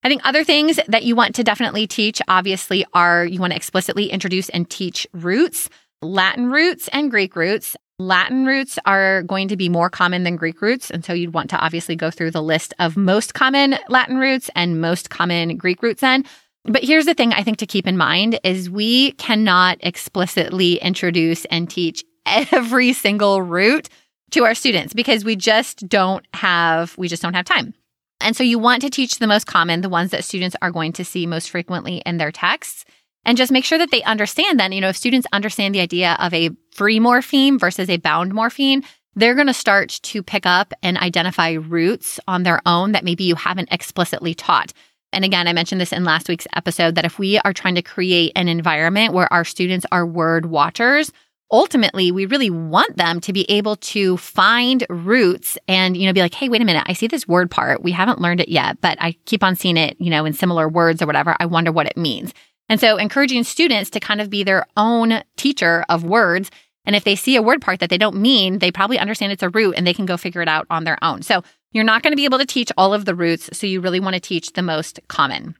I 0.04 0.10
think 0.10 0.22
other 0.26 0.44
things 0.44 0.80
that 0.88 1.04
you 1.04 1.16
want 1.16 1.36
to 1.36 1.44
definitely 1.44 1.88
teach, 1.88 2.22
obviously, 2.28 2.86
are 2.94 3.26
you 3.26 3.40
want 3.40 3.52
to 3.52 3.58
explicitly 3.58 4.08
introduce 4.08 4.50
and 4.50 4.70
teach 4.70 5.08
roots. 5.14 5.70
Latin 6.02 6.52
roots 6.52 6.90
and 6.90 7.10
Greek 7.10 7.36
roots. 7.38 7.78
Latin 8.00 8.46
roots 8.46 8.78
are 8.86 9.24
going 9.24 9.48
to 9.48 9.56
be 9.56 9.70
more 9.70 9.90
common 9.90 10.24
than 10.24 10.36
Greek 10.36 10.62
roots. 10.62 10.92
And 10.92 11.06
so 11.06 11.14
you'd 11.14 11.34
want 11.34 11.50
to 11.52 11.58
obviously 11.58 11.96
go 11.96 12.12
through 12.12 12.32
the 12.32 12.42
list 12.42 12.74
of 12.80 12.98
most 12.98 13.34
common 13.34 13.78
Latin 13.88 14.18
roots 14.18 14.50
and 14.56 14.82
most 14.82 15.10
common 15.10 15.56
Greek 15.56 15.82
roots 15.82 16.02
then. 16.02 16.26
But 16.66 16.84
here's 16.84 17.06
the 17.06 17.14
thing 17.14 17.32
I 17.34 17.44
think 17.44 17.58
to 17.60 17.66
keep 17.66 17.88
in 17.88 17.98
mind 17.98 18.40
is 18.44 18.70
we 18.70 19.12
cannot 19.14 19.78
explicitly 19.82 20.76
introduce 20.76 21.46
and 21.46 21.70
teach 21.70 22.04
every 22.26 22.92
single 22.94 23.42
root 23.42 23.90
to 24.32 24.44
our 24.44 24.56
students 24.56 24.94
because 24.94 25.24
we 25.24 25.36
just 25.36 25.88
don't 25.88 26.26
have 26.34 26.98
we 26.98 27.08
just 27.08 27.22
don't 27.22 27.36
have 27.36 27.46
time. 27.46 27.74
And 28.24 28.36
so 28.36 28.44
you 28.44 28.58
want 28.58 28.82
to 28.82 28.90
teach 28.90 29.20
the 29.20 29.28
most 29.28 29.46
common, 29.46 29.82
the 29.82 29.90
ones 29.90 30.12
that 30.12 30.24
students 30.24 30.56
are 30.62 30.72
going 30.72 30.94
to 30.94 31.06
see 31.06 31.26
most 31.26 31.50
frequently 31.50 31.98
in 32.06 32.18
their 32.18 32.32
texts 32.32 32.86
and 33.26 33.38
just 33.38 33.52
make 33.52 33.66
sure 33.66 33.78
that 33.78 33.92
they 33.92 34.04
understand 34.04 34.60
then, 34.60 34.72
you 34.72 34.82
know, 34.82 34.90
if 34.90 34.98
students 34.98 35.28
understand 35.32 35.74
the 35.74 35.80
idea 35.80 36.18
of 36.20 36.34
a 36.34 36.50
free 36.72 37.00
morpheme 37.00 37.60
versus 37.60 37.90
a 37.90 37.98
bound 37.98 38.34
morpheme, 38.34 38.84
they're 39.16 39.36
going 39.36 39.48
to 39.48 39.54
start 39.54 40.00
to 40.04 40.24
pick 40.24 40.46
up 40.46 40.74
and 40.82 40.98
identify 40.98 41.52
roots 41.52 42.20
on 42.28 42.44
their 42.44 42.62
own 42.66 42.94
that 42.94 43.04
maybe 43.04 43.24
you 43.24 43.36
haven't 43.36 43.72
explicitly 43.72 44.34
taught. 44.34 44.74
And 45.12 45.24
again, 45.24 45.48
I 45.48 45.54
mentioned 45.54 45.80
this 45.80 45.94
in 45.94 46.04
last 46.04 46.28
week's 46.28 46.48
episode 46.56 46.96
that 46.96 47.06
if 47.06 47.20
we 47.20 47.38
are 47.40 47.54
trying 47.54 47.76
to 47.76 47.84
create 47.84 48.32
an 48.36 48.48
environment 48.48 49.14
where 49.14 49.32
our 49.32 49.46
students 49.46 49.86
are 49.92 50.06
word 50.06 50.48
watchers, 50.48 51.12
ultimately 51.54 52.12
we 52.12 52.26
really 52.26 52.50
want 52.50 52.98
them 52.98 53.22
to 53.22 53.32
be 53.32 53.50
able 53.50 53.78
to 53.78 54.18
find 54.18 54.86
roots 54.90 55.58
and 55.70 55.96
you 55.96 56.06
know 56.06 56.12
be 56.12 56.20
like 56.20 56.34
hey 56.34 56.50
wait 56.50 56.62
a 56.62 56.66
minute 56.66 56.84
i 56.88 56.94
see 56.94 57.08
this 57.08 57.28
word 57.28 57.50
part 57.50 57.82
we 57.82 57.92
haven't 57.92 58.20
learned 58.20 58.42
it 58.42 58.50
yet 58.50 58.82
but 58.82 58.98
i 59.00 59.14
keep 59.26 59.44
on 59.44 59.56
seeing 59.56 59.78
it 59.78 59.96
you 60.00 60.10
know 60.10 60.26
in 60.26 60.34
similar 60.34 60.68
words 60.68 61.02
or 61.02 61.06
whatever 61.06 61.36
i 61.40 61.46
wonder 61.46 61.72
what 61.72 61.88
it 61.88 61.96
means 61.96 62.34
and 62.70 62.80
so 62.80 62.98
encouraging 62.98 63.44
students 63.44 63.90
to 63.92 64.00
kind 64.00 64.22
of 64.22 64.30
be 64.30 64.44
their 64.44 64.66
own 64.78 65.24
teacher 65.38 65.86
of 65.90 66.04
words. 66.04 66.50
And 66.86 66.96
if 66.96 67.04
they 67.04 67.16
see 67.16 67.36
a 67.36 67.42
word 67.42 67.62
part 67.62 67.80
that 67.80 67.90
they 67.90 67.98
don't 67.98 68.16
mean, 68.16 68.60
they 68.60 68.72
probably 68.72 69.00
understand 69.00 69.32
it's 69.32 69.44
a 69.44 69.50
root 69.50 69.76
and 69.78 69.86
they 69.86 69.94
can 69.94 70.06
go 70.06 70.18
figure 70.18 70.42
it 70.42 70.48
out 70.48 70.68
on 70.70 70.84
their 70.84 70.98
own. 71.04 71.22
So 71.22 71.44
you're 71.72 71.84
not 71.84 72.04
going 72.04 72.12
to 72.12 72.18
be 72.18 72.26
able 72.26 72.40
to 72.40 72.46
teach 72.46 72.72
all 72.78 72.94
of 72.94 73.06
the 73.06 73.16
roots. 73.16 73.50
So 73.58 73.68
you 73.68 73.80
really 73.80 74.00
want 74.00 74.16
to 74.16 74.20
teach 74.20 74.54
the 74.54 74.62
most 74.62 75.00
common. 75.08 75.56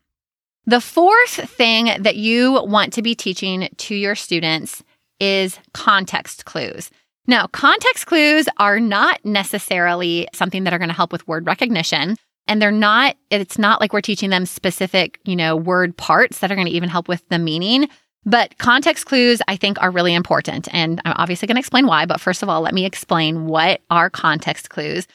The 0.66 0.82
fourth 0.82 1.50
thing 1.50 1.92
that 2.00 2.16
you 2.16 2.64
want 2.64 2.94
to 2.94 3.02
be 3.02 3.16
teaching 3.16 3.70
to 3.78 3.96
your 3.96 4.16
students 4.16 4.84
is 5.20 5.60
context 5.74 6.46
clues. 6.46 6.90
Now, 7.26 7.48
context 7.48 8.06
clues 8.06 8.48
are 8.58 8.80
not 8.80 9.24
necessarily 9.24 10.28
something 10.34 10.66
that 10.66 10.74
are 10.74 10.78
going 10.78 10.90
to 10.90 10.96
help 10.96 11.12
with 11.12 11.28
word 11.28 11.46
recognition. 11.46 12.18
And 12.48 12.62
they're 12.62 12.72
not, 12.72 13.16
it's 13.30 13.58
not 13.58 13.80
like 13.80 13.94
we're 13.94 14.02
teaching 14.02 14.30
them 14.30 14.46
specific, 14.46 15.20
you 15.24 15.36
know, 15.36 15.56
word 15.56 15.96
parts 15.96 16.40
that 16.40 16.52
are 16.52 16.56
going 16.56 16.68
to 16.68 16.74
even 16.74 16.90
help 16.90 17.08
with 17.08 17.28
the 17.30 17.40
meaning. 17.40 17.88
But 18.26 18.58
context 18.58 19.06
clues, 19.06 19.42
I 19.48 19.56
think, 19.56 19.82
are 19.82 19.92
really 19.92 20.14
important. 20.14 20.68
And 20.74 21.02
I'm 21.06 21.16
obviously 21.18 21.48
going 21.48 21.56
to 21.56 21.60
explain 21.62 21.88
why. 21.88 22.06
But 22.06 22.22
first 22.22 22.44
of 22.44 22.50
all, 22.50 22.62
let 22.62 22.74
me 22.74 22.86
explain 22.86 23.48
what 23.48 23.82
are 23.90 24.10
context 24.10 24.70
clues. 24.70 25.08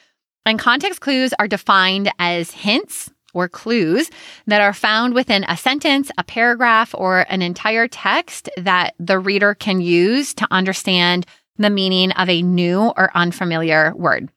And 0.47 0.59
context 0.59 1.01
clues 1.01 1.35
are 1.39 1.49
defined 1.49 2.11
as 2.19 2.51
hints 2.51 3.11
or 3.35 3.49
clues 3.49 4.11
that 4.47 4.61
are 4.61 4.73
found 4.73 5.15
within 5.15 5.45
a 5.49 5.57
sentence, 5.57 6.11
a 6.19 6.25
paragraph, 6.25 6.95
or 6.97 7.27
an 7.29 7.43
entire 7.43 7.89
text 7.89 8.49
that 8.57 8.95
the 8.99 9.19
reader 9.19 9.55
can 9.55 9.81
use 9.81 10.35
to 10.35 10.47
understand 10.51 11.27
the 11.57 11.71
meaning 11.71 12.13
of 12.13 12.29
a 12.29 12.43
new 12.43 12.93
or 12.97 13.11
unfamiliar 13.15 13.93
word. 13.97 14.31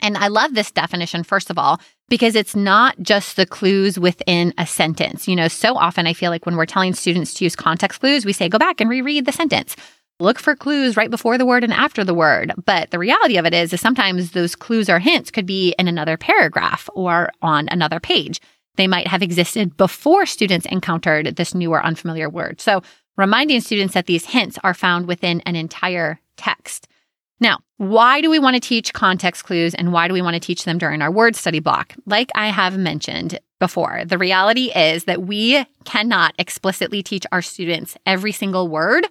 And 0.00 0.18
I 0.18 0.28
love 0.28 0.54
this 0.54 0.70
definition, 0.70 1.22
first 1.22 1.50
of 1.50 1.58
all, 1.58 1.80
because 2.08 2.34
it's 2.34 2.54
not 2.54 2.98
just 3.00 3.36
the 3.36 3.46
clues 3.46 3.98
within 3.98 4.52
a 4.58 4.66
sentence. 4.66 5.26
You 5.26 5.36
know, 5.36 5.48
so 5.48 5.76
often 5.76 6.06
I 6.06 6.12
feel 6.12 6.30
like 6.30 6.44
when 6.44 6.56
we're 6.56 6.66
telling 6.66 6.92
students 6.94 7.32
to 7.34 7.44
use 7.44 7.56
context 7.56 8.00
clues, 8.00 8.26
we 8.26 8.32
say, 8.32 8.48
go 8.48 8.58
back 8.58 8.80
and 8.80 8.90
reread 8.90 9.24
the 9.24 9.32
sentence. 9.32 9.76
Look 10.20 10.38
for 10.38 10.54
clues 10.54 10.96
right 10.96 11.10
before 11.10 11.38
the 11.38 11.46
word 11.46 11.64
and 11.64 11.72
after 11.72 12.04
the 12.04 12.14
word. 12.14 12.52
But 12.64 12.92
the 12.92 13.00
reality 13.00 13.36
of 13.36 13.46
it 13.46 13.54
is, 13.54 13.72
is 13.72 13.80
sometimes 13.80 14.30
those 14.30 14.54
clues 14.54 14.88
or 14.88 15.00
hints 15.00 15.30
could 15.30 15.46
be 15.46 15.74
in 15.78 15.88
another 15.88 16.16
paragraph 16.16 16.88
or 16.94 17.30
on 17.42 17.68
another 17.68 17.98
page. 17.98 18.40
They 18.76 18.86
might 18.86 19.08
have 19.08 19.22
existed 19.22 19.76
before 19.76 20.24
students 20.26 20.66
encountered 20.66 21.36
this 21.36 21.54
new 21.54 21.72
or 21.72 21.84
unfamiliar 21.84 22.28
word. 22.28 22.60
So 22.60 22.82
reminding 23.16 23.60
students 23.60 23.94
that 23.94 24.06
these 24.06 24.26
hints 24.26 24.58
are 24.62 24.74
found 24.74 25.06
within 25.06 25.40
an 25.42 25.56
entire 25.56 26.20
text. 26.36 26.88
Now, 27.40 27.58
why 27.78 28.20
do 28.20 28.30
we 28.30 28.38
want 28.38 28.54
to 28.54 28.60
teach 28.60 28.92
context 28.92 29.44
clues 29.44 29.74
and 29.74 29.92
why 29.92 30.06
do 30.06 30.14
we 30.14 30.22
want 30.22 30.34
to 30.34 30.40
teach 30.40 30.64
them 30.64 30.78
during 30.78 31.02
our 31.02 31.10
word 31.10 31.34
study 31.34 31.58
block? 31.58 31.94
Like 32.06 32.30
I 32.36 32.48
have 32.48 32.78
mentioned 32.78 33.38
before, 33.58 34.04
the 34.04 34.18
reality 34.18 34.70
is 34.74 35.04
that 35.04 35.22
we 35.22 35.64
cannot 35.84 36.34
explicitly 36.38 37.02
teach 37.02 37.26
our 37.32 37.42
students 37.42 37.96
every 38.06 38.32
single 38.32 38.68
word 38.68 39.06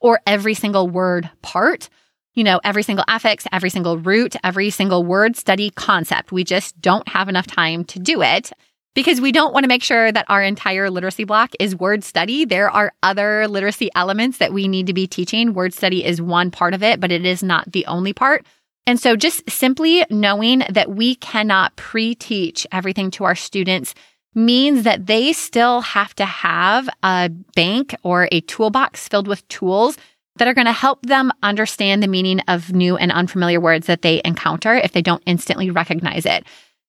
or 0.00 0.20
every 0.26 0.54
single 0.54 0.88
word 0.88 1.30
part. 1.42 1.88
You 2.34 2.44
know, 2.44 2.60
every 2.64 2.82
single 2.82 3.04
affix, 3.08 3.46
every 3.50 3.70
single 3.70 3.98
root, 3.98 4.36
every 4.44 4.70
single 4.70 5.02
word 5.04 5.36
study 5.36 5.70
concept. 5.70 6.32
We 6.32 6.44
just 6.44 6.78
don't 6.80 7.08
have 7.08 7.28
enough 7.28 7.46
time 7.46 7.84
to 7.84 7.98
do 7.98 8.20
it 8.20 8.52
because 8.94 9.20
we 9.20 9.30
don't 9.30 9.52
want 9.52 9.64
to 9.64 9.68
make 9.68 9.82
sure 9.82 10.10
that 10.10 10.26
our 10.28 10.42
entire 10.42 10.90
literacy 10.90 11.24
block 11.24 11.52
is 11.60 11.76
word 11.76 12.02
study. 12.02 12.44
There 12.44 12.70
are 12.70 12.92
other 13.02 13.46
literacy 13.46 13.90
elements 13.94 14.38
that 14.38 14.52
we 14.52 14.68
need 14.68 14.86
to 14.86 14.94
be 14.94 15.06
teaching. 15.06 15.54
Word 15.54 15.74
study 15.74 16.04
is 16.04 16.20
one 16.20 16.50
part 16.50 16.74
of 16.74 16.82
it, 16.82 16.98
but 16.98 17.12
it 17.12 17.24
is 17.24 17.42
not 17.42 17.72
the 17.72 17.86
only 17.86 18.12
part. 18.12 18.44
And 18.86 19.00
so 19.00 19.16
just 19.16 19.48
simply 19.50 20.04
knowing 20.10 20.62
that 20.70 20.90
we 20.90 21.14
cannot 21.16 21.76
pre 21.76 22.14
teach 22.14 22.66
everything 22.72 23.10
to 23.12 23.24
our 23.24 23.34
students 23.34 23.94
means 24.36 24.84
that 24.84 25.06
they 25.06 25.32
still 25.32 25.80
have 25.80 26.14
to 26.14 26.24
have 26.24 26.88
a 27.02 27.30
bank 27.56 27.96
or 28.02 28.28
a 28.30 28.42
toolbox 28.42 29.08
filled 29.08 29.26
with 29.26 29.46
tools 29.48 29.96
that 30.36 30.46
are 30.46 30.54
going 30.54 30.66
to 30.66 30.72
help 30.72 31.00
them 31.02 31.32
understand 31.42 32.02
the 32.02 32.08
meaning 32.08 32.40
of 32.40 32.72
new 32.72 32.96
and 32.96 33.10
unfamiliar 33.10 33.58
words 33.58 33.86
that 33.86 34.02
they 34.02 34.20
encounter 34.24 34.74
if 34.74 34.92
they 34.92 35.00
don't 35.00 35.22
instantly 35.26 35.70
recognize 35.70 36.26
it. 36.26 36.44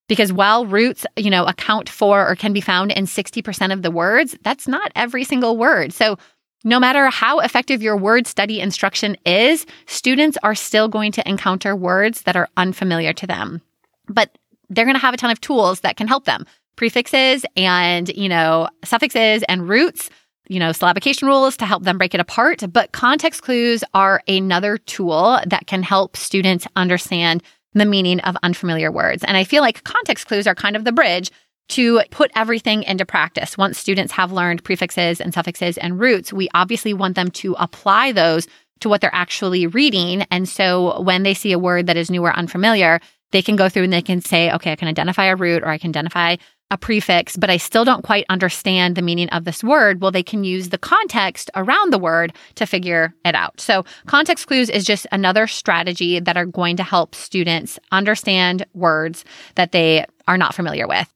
Because 0.10 0.32
while 0.32 0.66
roots, 0.66 1.06
you 1.16 1.30
know, 1.30 1.46
account 1.46 1.90
for 1.90 2.30
or 2.30 2.36
can 2.36 2.54
be 2.54 2.62
found 2.62 2.92
in 2.92 3.06
60% 3.06 3.74
of 3.74 3.82
the 3.82 3.92
words, 3.92 4.38
that's 4.44 4.68
not 4.68 4.92
every 4.96 5.24
single 5.24 5.58
word. 5.58 5.94
So 5.94 6.18
no 6.64 6.80
matter 6.80 7.08
how 7.08 7.40
effective 7.40 7.82
your 7.82 7.96
word 7.96 8.28
study 8.28 8.60
instruction 8.60 9.16
is, 9.26 9.66
students 9.86 10.38
are 10.44 10.56
still 10.56 10.88
going 10.88 11.12
to 11.14 11.28
encounter 11.28 11.76
words 11.76 12.24
that 12.24 12.36
are 12.36 12.50
unfamiliar 12.58 13.14
to 13.14 13.28
them. 13.28 13.62
But 14.10 14.38
they're 14.70 14.86
going 14.86 14.96
to 14.96 15.02
have 15.02 15.14
a 15.14 15.18
ton 15.18 15.32
of 15.32 15.40
tools 15.40 15.82
that 15.82 15.96
can 15.96 16.08
help 16.08 16.26
them. 16.26 16.46
Prefixes 16.78 17.46
and, 17.58 18.08
you 18.10 18.30
know, 18.30 18.70
suffixes 18.86 19.44
and 19.50 19.68
roots, 19.68 20.10
you 20.48 20.60
know, 20.60 20.70
syllabication 20.70 21.24
rules 21.24 21.58
to 21.58 21.66
help 21.66 21.84
them 21.84 21.98
break 21.98 22.14
it 22.14 22.22
apart. 22.22 22.64
But 22.72 22.94
context 22.94 23.42
clues 23.42 23.84
are 23.94 24.22
another 24.28 24.78
tool 24.78 25.42
that 25.46 25.68
can 25.68 25.84
help 25.84 26.16
students 26.16 26.66
understand 26.78 27.44
the 27.74 27.86
meaning 27.86 28.22
of 28.22 28.38
unfamiliar 28.44 28.92
words. 28.92 29.24
And 29.26 29.36
I 29.36 29.44
feel 29.44 29.62
like 29.62 29.84
context 29.84 30.28
clues 30.28 30.48
are 30.48 30.56
kind 30.56 30.76
of 30.76 30.86
the 30.86 30.94
bridge 30.94 31.30
to 31.70 32.02
put 32.12 32.32
everything 32.36 32.84
into 32.84 33.06
practice. 33.06 33.58
Once 33.58 33.78
students 33.78 34.14
have 34.14 34.32
learned 34.32 34.64
prefixes 34.64 35.20
and 35.20 35.34
suffixes 35.34 35.78
and 35.78 36.00
roots, 36.00 36.32
we 36.32 36.48
obviously 36.54 36.94
want 36.94 37.16
them 37.16 37.30
to 37.32 37.56
apply 37.60 38.14
those 38.14 38.48
to 38.80 38.90
what 38.90 39.02
they're 39.02 39.14
actually 39.14 39.68
reading. 39.68 40.22
And 40.32 40.48
so 40.48 41.02
when 41.02 41.24
they 41.24 41.34
see 41.34 41.52
a 41.52 41.60
word 41.60 41.88
that 41.88 41.98
is 41.98 42.10
new 42.10 42.24
or 42.24 42.34
unfamiliar, 42.34 43.02
they 43.32 43.42
can 43.42 43.56
go 43.56 43.70
through 43.70 43.84
and 43.84 43.94
they 43.94 44.02
can 44.02 44.22
say, 44.22 44.52
okay, 44.52 44.72
I 44.72 44.76
can 44.76 44.88
identify 44.88 45.26
a 45.26 45.36
root 45.36 45.64
or 45.64 45.70
I 45.70 45.78
can 45.78 45.90
identify 45.90 46.38
a 46.70 46.78
prefix, 46.78 47.38
but 47.38 47.50
I 47.50 47.58
still 47.58 47.86
don't 47.86 48.04
quite 48.04 48.26
understand 48.30 48.96
the 48.96 49.02
meaning 49.02 49.30
of 49.30 49.46
this 49.46 49.64
word. 49.64 50.02
Well, 50.02 50.12
they 50.12 50.24
can 50.24 50.44
use 50.44 50.70
the 50.70 50.78
context 50.78 51.50
around 51.56 51.94
the 51.94 52.00
word 52.00 52.34
to 52.56 52.66
figure 52.66 53.14
it 53.24 53.36
out. 53.36 53.62
So 53.62 53.86
context 54.06 54.48
clues 54.48 54.70
is 54.70 54.84
just 54.84 55.08
another 55.12 55.48
strategy 55.48 56.20
that 56.20 56.36
are 56.36 56.46
going 56.46 56.76
to 56.78 56.84
help 56.84 57.16
students 57.16 57.80
understand 57.92 58.66
words 58.74 59.24
that 59.56 59.72
they 59.72 60.06
are 60.28 60.38
not 60.38 60.56
familiar 60.56 60.88
with. 60.88 61.12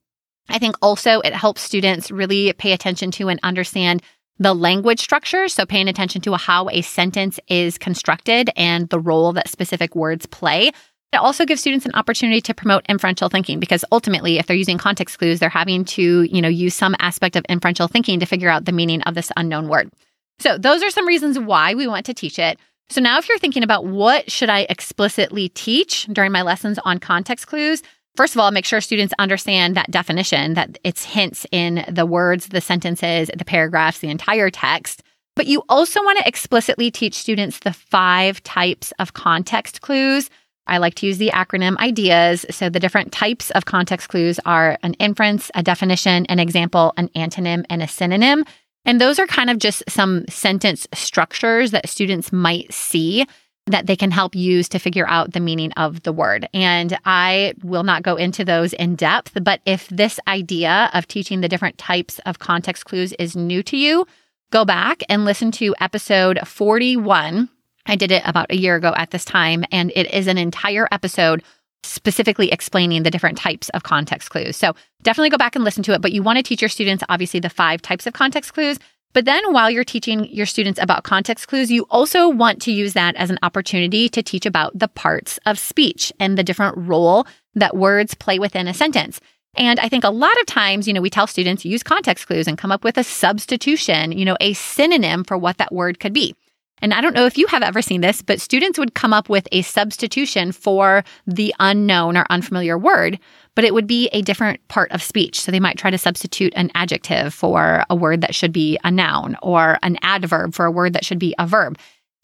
I 0.48 0.58
think 0.58 0.76
also 0.80 1.20
it 1.20 1.34
helps 1.34 1.60
students 1.60 2.10
really 2.10 2.52
pay 2.54 2.72
attention 2.72 3.10
to 3.12 3.28
and 3.28 3.38
understand 3.42 4.02
the 4.38 4.54
language 4.54 5.00
structure. 5.00 5.48
So 5.48 5.66
paying 5.66 5.88
attention 5.88 6.22
to 6.22 6.34
how 6.34 6.68
a 6.70 6.80
sentence 6.80 7.38
is 7.48 7.78
constructed 7.78 8.50
and 8.56 8.88
the 8.88 8.98
role 8.98 9.32
that 9.34 9.48
specific 9.48 9.94
words 9.94 10.26
play. 10.26 10.72
It 11.12 11.18
also 11.18 11.44
gives 11.44 11.60
students 11.60 11.84
an 11.84 11.92
opportunity 11.94 12.40
to 12.40 12.54
promote 12.54 12.86
inferential 12.88 13.28
thinking 13.28 13.60
because 13.60 13.84
ultimately, 13.92 14.38
if 14.38 14.46
they're 14.46 14.56
using 14.56 14.78
context 14.78 15.18
clues, 15.18 15.40
they're 15.40 15.48
having 15.50 15.84
to, 15.86 16.22
you 16.22 16.40
know, 16.40 16.48
use 16.48 16.74
some 16.74 16.96
aspect 17.00 17.36
of 17.36 17.44
inferential 17.48 17.86
thinking 17.86 18.18
to 18.20 18.26
figure 18.26 18.48
out 18.48 18.64
the 18.64 18.72
meaning 18.72 19.02
of 19.02 19.14
this 19.14 19.30
unknown 19.36 19.68
word. 19.68 19.90
So 20.38 20.56
those 20.56 20.82
are 20.82 20.90
some 20.90 21.06
reasons 21.06 21.38
why 21.38 21.74
we 21.74 21.86
want 21.86 22.06
to 22.06 22.14
teach 22.14 22.38
it. 22.38 22.58
So 22.88 23.00
now 23.00 23.18
if 23.18 23.28
you're 23.28 23.38
thinking 23.38 23.62
about 23.62 23.86
what 23.86 24.30
should 24.30 24.48
I 24.48 24.66
explicitly 24.70 25.50
teach 25.50 26.06
during 26.06 26.32
my 26.32 26.42
lessons 26.42 26.78
on 26.84 26.98
context 26.98 27.46
clues, 27.46 27.82
First 28.14 28.34
of 28.34 28.40
all, 28.40 28.50
make 28.50 28.66
sure 28.66 28.80
students 28.82 29.14
understand 29.18 29.74
that 29.74 29.90
definition, 29.90 30.52
that 30.54 30.76
it's 30.84 31.04
hints 31.04 31.46
in 31.50 31.84
the 31.88 32.04
words, 32.04 32.48
the 32.48 32.60
sentences, 32.60 33.30
the 33.34 33.44
paragraphs, 33.44 34.00
the 34.00 34.10
entire 34.10 34.50
text. 34.50 35.02
But 35.34 35.46
you 35.46 35.62
also 35.70 36.02
want 36.02 36.18
to 36.18 36.28
explicitly 36.28 36.90
teach 36.90 37.14
students 37.14 37.60
the 37.60 37.72
five 37.72 38.42
types 38.42 38.92
of 38.98 39.14
context 39.14 39.80
clues. 39.80 40.28
I 40.66 40.78
like 40.78 40.94
to 40.96 41.06
use 41.06 41.18
the 41.18 41.30
acronym 41.30 41.76
IDEAS. 41.78 42.46
So 42.50 42.68
the 42.68 42.80
different 42.80 43.12
types 43.12 43.50
of 43.50 43.64
context 43.64 44.08
clues 44.08 44.38
are 44.44 44.78
an 44.82 44.94
inference, 44.94 45.50
a 45.54 45.62
definition, 45.62 46.26
an 46.26 46.38
example, 46.38 46.92
an 46.96 47.08
antonym, 47.16 47.64
and 47.68 47.82
a 47.82 47.88
synonym. 47.88 48.44
And 48.84 49.00
those 49.00 49.18
are 49.18 49.26
kind 49.26 49.50
of 49.50 49.58
just 49.58 49.82
some 49.88 50.24
sentence 50.28 50.86
structures 50.94 51.70
that 51.70 51.88
students 51.88 52.32
might 52.32 52.72
see 52.72 53.26
that 53.66 53.86
they 53.86 53.94
can 53.94 54.10
help 54.10 54.34
use 54.34 54.68
to 54.70 54.78
figure 54.78 55.06
out 55.08 55.32
the 55.32 55.40
meaning 55.40 55.72
of 55.72 56.02
the 56.02 56.12
word. 56.12 56.48
And 56.52 56.98
I 57.04 57.54
will 57.62 57.84
not 57.84 58.02
go 58.02 58.16
into 58.16 58.44
those 58.44 58.72
in 58.72 58.96
depth, 58.96 59.38
but 59.42 59.60
if 59.66 59.88
this 59.88 60.18
idea 60.26 60.90
of 60.92 61.06
teaching 61.06 61.40
the 61.40 61.48
different 61.48 61.78
types 61.78 62.18
of 62.26 62.40
context 62.40 62.86
clues 62.86 63.12
is 63.20 63.36
new 63.36 63.62
to 63.64 63.76
you, 63.76 64.04
go 64.50 64.64
back 64.64 65.02
and 65.08 65.24
listen 65.24 65.52
to 65.52 65.74
episode 65.80 66.40
41. 66.44 67.48
I 67.86 67.96
did 67.96 68.12
it 68.12 68.22
about 68.24 68.50
a 68.50 68.56
year 68.56 68.76
ago 68.76 68.92
at 68.96 69.10
this 69.10 69.24
time, 69.24 69.64
and 69.72 69.92
it 69.94 70.12
is 70.12 70.26
an 70.26 70.38
entire 70.38 70.88
episode 70.90 71.42
specifically 71.84 72.50
explaining 72.50 73.02
the 73.02 73.10
different 73.10 73.38
types 73.38 73.68
of 73.70 73.82
context 73.82 74.30
clues. 74.30 74.56
So 74.56 74.74
definitely 75.02 75.30
go 75.30 75.36
back 75.38 75.56
and 75.56 75.64
listen 75.64 75.82
to 75.84 75.92
it. 75.92 76.00
But 76.00 76.12
you 76.12 76.22
want 76.22 76.36
to 76.36 76.42
teach 76.42 76.62
your 76.62 76.68
students, 76.68 77.02
obviously, 77.08 77.40
the 77.40 77.50
five 77.50 77.82
types 77.82 78.06
of 78.06 78.12
context 78.12 78.54
clues. 78.54 78.78
But 79.14 79.24
then 79.26 79.52
while 79.52 79.70
you're 79.70 79.84
teaching 79.84 80.26
your 80.32 80.46
students 80.46 80.80
about 80.80 81.04
context 81.04 81.48
clues, 81.48 81.70
you 81.70 81.84
also 81.90 82.28
want 82.28 82.62
to 82.62 82.72
use 82.72 82.94
that 82.94 83.14
as 83.16 83.30
an 83.30 83.38
opportunity 83.42 84.08
to 84.08 84.22
teach 84.22 84.46
about 84.46 84.78
the 84.78 84.88
parts 84.88 85.38
of 85.44 85.58
speech 85.58 86.12
and 86.18 86.38
the 86.38 86.44
different 86.44 86.78
role 86.78 87.26
that 87.54 87.76
words 87.76 88.14
play 88.14 88.38
within 88.38 88.68
a 88.68 88.74
sentence. 88.74 89.20
And 89.54 89.78
I 89.80 89.90
think 89.90 90.04
a 90.04 90.10
lot 90.10 90.38
of 90.40 90.46
times, 90.46 90.88
you 90.88 90.94
know, 90.94 91.02
we 91.02 91.10
tell 91.10 91.26
students 91.26 91.64
use 91.64 91.82
context 91.82 92.26
clues 92.26 92.46
and 92.46 92.56
come 92.56 92.72
up 92.72 92.84
with 92.84 92.96
a 92.96 93.04
substitution, 93.04 94.12
you 94.12 94.24
know, 94.24 94.36
a 94.40 94.54
synonym 94.54 95.24
for 95.24 95.36
what 95.36 95.58
that 95.58 95.72
word 95.72 96.00
could 96.00 96.14
be. 96.14 96.34
And 96.82 96.92
I 96.92 97.00
don't 97.00 97.14
know 97.14 97.24
if 97.24 97.38
you 97.38 97.46
have 97.46 97.62
ever 97.62 97.80
seen 97.80 98.02
this, 98.02 98.20
but 98.20 98.40
students 98.40 98.78
would 98.78 98.94
come 98.94 99.14
up 99.14 99.28
with 99.28 99.48
a 99.52 99.62
substitution 99.62 100.52
for 100.52 101.04
the 101.26 101.54
unknown 101.58 102.16
or 102.16 102.26
unfamiliar 102.28 102.76
word 102.76 103.18
but 103.54 103.64
it 103.64 103.74
would 103.74 103.86
be 103.86 104.08
a 104.08 104.22
different 104.22 104.66
part 104.68 104.90
of 104.92 105.02
speech. 105.02 105.40
So 105.40 105.52
they 105.52 105.60
might 105.60 105.78
try 105.78 105.90
to 105.90 105.98
substitute 105.98 106.52
an 106.56 106.70
adjective 106.74 107.34
for 107.34 107.84
a 107.90 107.94
word 107.94 108.22
that 108.22 108.34
should 108.34 108.52
be 108.52 108.78
a 108.84 108.90
noun 108.90 109.36
or 109.42 109.78
an 109.82 109.98
adverb 110.02 110.54
for 110.54 110.64
a 110.64 110.70
word 110.70 110.94
that 110.94 111.04
should 111.04 111.18
be 111.18 111.34
a 111.38 111.46
verb. 111.46 111.78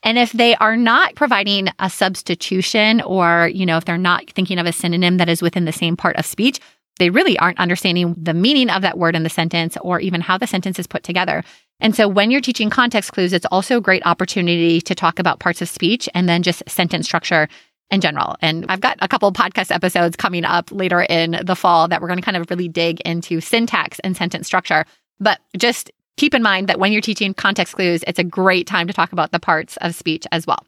And 0.04 0.16
if 0.16 0.32
they 0.32 0.54
are 0.56 0.76
not 0.76 1.16
providing 1.16 1.68
a 1.80 1.90
substitution 1.90 3.00
or, 3.00 3.50
you 3.52 3.66
know, 3.66 3.78
if 3.78 3.84
they're 3.84 3.98
not 3.98 4.30
thinking 4.30 4.58
of 4.58 4.66
a 4.66 4.72
synonym 4.72 5.16
that 5.16 5.28
is 5.28 5.42
within 5.42 5.64
the 5.64 5.72
same 5.72 5.96
part 5.96 6.16
of 6.16 6.24
speech, 6.24 6.60
they 6.98 7.10
really 7.10 7.38
aren't 7.38 7.58
understanding 7.58 8.14
the 8.16 8.34
meaning 8.34 8.70
of 8.70 8.82
that 8.82 8.98
word 8.98 9.16
in 9.16 9.22
the 9.22 9.30
sentence 9.30 9.76
or 9.80 10.00
even 10.00 10.20
how 10.20 10.38
the 10.38 10.46
sentence 10.46 10.78
is 10.78 10.86
put 10.86 11.02
together. 11.02 11.42
And 11.80 11.94
so 11.94 12.08
when 12.08 12.30
you're 12.30 12.40
teaching 12.40 12.70
context 12.70 13.12
clues, 13.12 13.32
it's 13.32 13.46
also 13.46 13.78
a 13.78 13.80
great 13.80 14.04
opportunity 14.04 14.80
to 14.80 14.94
talk 14.94 15.18
about 15.18 15.38
parts 15.38 15.62
of 15.62 15.68
speech 15.68 16.08
and 16.14 16.28
then 16.28 16.42
just 16.42 16.68
sentence 16.68 17.06
structure 17.06 17.48
in 17.90 18.00
general. 18.00 18.36
And 18.42 18.66
I've 18.68 18.80
got 18.80 18.98
a 19.00 19.08
couple 19.08 19.32
podcast 19.32 19.74
episodes 19.74 20.16
coming 20.16 20.44
up 20.44 20.70
later 20.70 21.02
in 21.02 21.40
the 21.44 21.56
fall 21.56 21.88
that 21.88 22.00
we're 22.00 22.08
going 22.08 22.18
to 22.18 22.24
kind 22.24 22.36
of 22.36 22.50
really 22.50 22.68
dig 22.68 23.00
into 23.00 23.40
syntax 23.40 23.98
and 24.00 24.16
sentence 24.16 24.46
structure. 24.46 24.84
But 25.20 25.40
just 25.56 25.90
keep 26.16 26.34
in 26.34 26.42
mind 26.42 26.68
that 26.68 26.78
when 26.78 26.92
you're 26.92 27.00
teaching 27.00 27.32
context 27.32 27.74
clues, 27.74 28.02
it's 28.06 28.18
a 28.18 28.24
great 28.24 28.66
time 28.66 28.86
to 28.88 28.92
talk 28.92 29.12
about 29.12 29.32
the 29.32 29.40
parts 29.40 29.76
of 29.78 29.94
speech 29.94 30.26
as 30.32 30.46
well. 30.46 30.66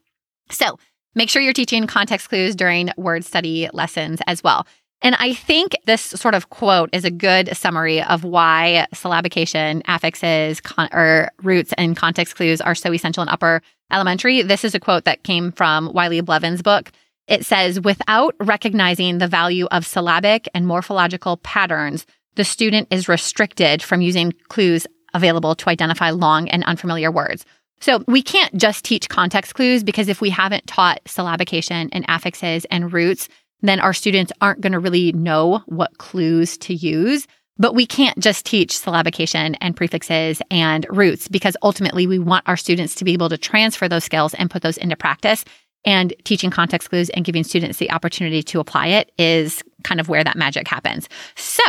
So 0.50 0.78
make 1.14 1.28
sure 1.28 1.42
you're 1.42 1.52
teaching 1.52 1.86
context 1.86 2.28
clues 2.28 2.54
during 2.54 2.90
word 2.96 3.24
study 3.24 3.68
lessons 3.72 4.20
as 4.26 4.42
well. 4.42 4.66
And 5.02 5.16
I 5.18 5.32
think 5.32 5.76
this 5.86 6.02
sort 6.02 6.34
of 6.34 6.50
quote 6.50 6.90
is 6.92 7.04
a 7.04 7.10
good 7.10 7.56
summary 7.56 8.02
of 8.02 8.22
why 8.22 8.86
syllabication, 8.94 9.82
affixes, 9.86 10.60
con- 10.60 10.90
or 10.92 11.30
roots 11.42 11.72
and 11.78 11.96
context 11.96 12.36
clues 12.36 12.60
are 12.60 12.74
so 12.74 12.92
essential 12.92 13.22
in 13.22 13.28
upper 13.28 13.62
elementary. 13.90 14.42
This 14.42 14.64
is 14.64 14.74
a 14.74 14.80
quote 14.80 15.04
that 15.04 15.22
came 15.22 15.52
from 15.52 15.92
Wiley 15.92 16.20
Blevins' 16.20 16.62
book. 16.62 16.92
It 17.28 17.46
says, 17.46 17.80
without 17.80 18.34
recognizing 18.40 19.18
the 19.18 19.28
value 19.28 19.66
of 19.70 19.86
syllabic 19.86 20.48
and 20.54 20.66
morphological 20.66 21.38
patterns, 21.38 22.04
the 22.34 22.44
student 22.44 22.88
is 22.90 23.08
restricted 23.08 23.82
from 23.82 24.02
using 24.02 24.32
clues 24.48 24.86
available 25.14 25.54
to 25.54 25.68
identify 25.70 26.10
long 26.10 26.48
and 26.48 26.62
unfamiliar 26.64 27.10
words. 27.10 27.44
So 27.80 28.04
we 28.06 28.22
can't 28.22 28.54
just 28.56 28.84
teach 28.84 29.08
context 29.08 29.54
clues 29.54 29.82
because 29.82 30.08
if 30.08 30.20
we 30.20 30.30
haven't 30.30 30.66
taught 30.66 31.02
syllabication 31.04 31.88
and 31.92 32.04
affixes 32.08 32.66
and 32.66 32.92
roots, 32.92 33.28
then 33.62 33.80
our 33.80 33.92
students 33.92 34.32
aren't 34.40 34.60
going 34.60 34.72
to 34.72 34.78
really 34.78 35.12
know 35.12 35.62
what 35.66 35.98
clues 35.98 36.56
to 36.58 36.74
use. 36.74 37.26
But 37.58 37.74
we 37.74 37.86
can't 37.86 38.18
just 38.18 38.46
teach 38.46 38.72
syllabication 38.72 39.54
and 39.60 39.76
prefixes 39.76 40.40
and 40.50 40.86
roots 40.88 41.28
because 41.28 41.58
ultimately 41.62 42.06
we 42.06 42.18
want 42.18 42.48
our 42.48 42.56
students 42.56 42.94
to 42.94 43.04
be 43.04 43.12
able 43.12 43.28
to 43.28 43.36
transfer 43.36 43.86
those 43.86 44.04
skills 44.04 44.32
and 44.34 44.50
put 44.50 44.62
those 44.62 44.78
into 44.78 44.96
practice 44.96 45.44
and 45.84 46.14
teaching 46.24 46.50
context 46.50 46.88
clues 46.88 47.10
and 47.10 47.24
giving 47.24 47.44
students 47.44 47.78
the 47.78 47.90
opportunity 47.90 48.42
to 48.42 48.60
apply 48.60 48.86
it 48.86 49.12
is 49.18 49.62
kind 49.84 50.00
of 50.00 50.08
where 50.08 50.24
that 50.24 50.36
magic 50.36 50.68
happens. 50.68 51.08
So, 51.36 51.62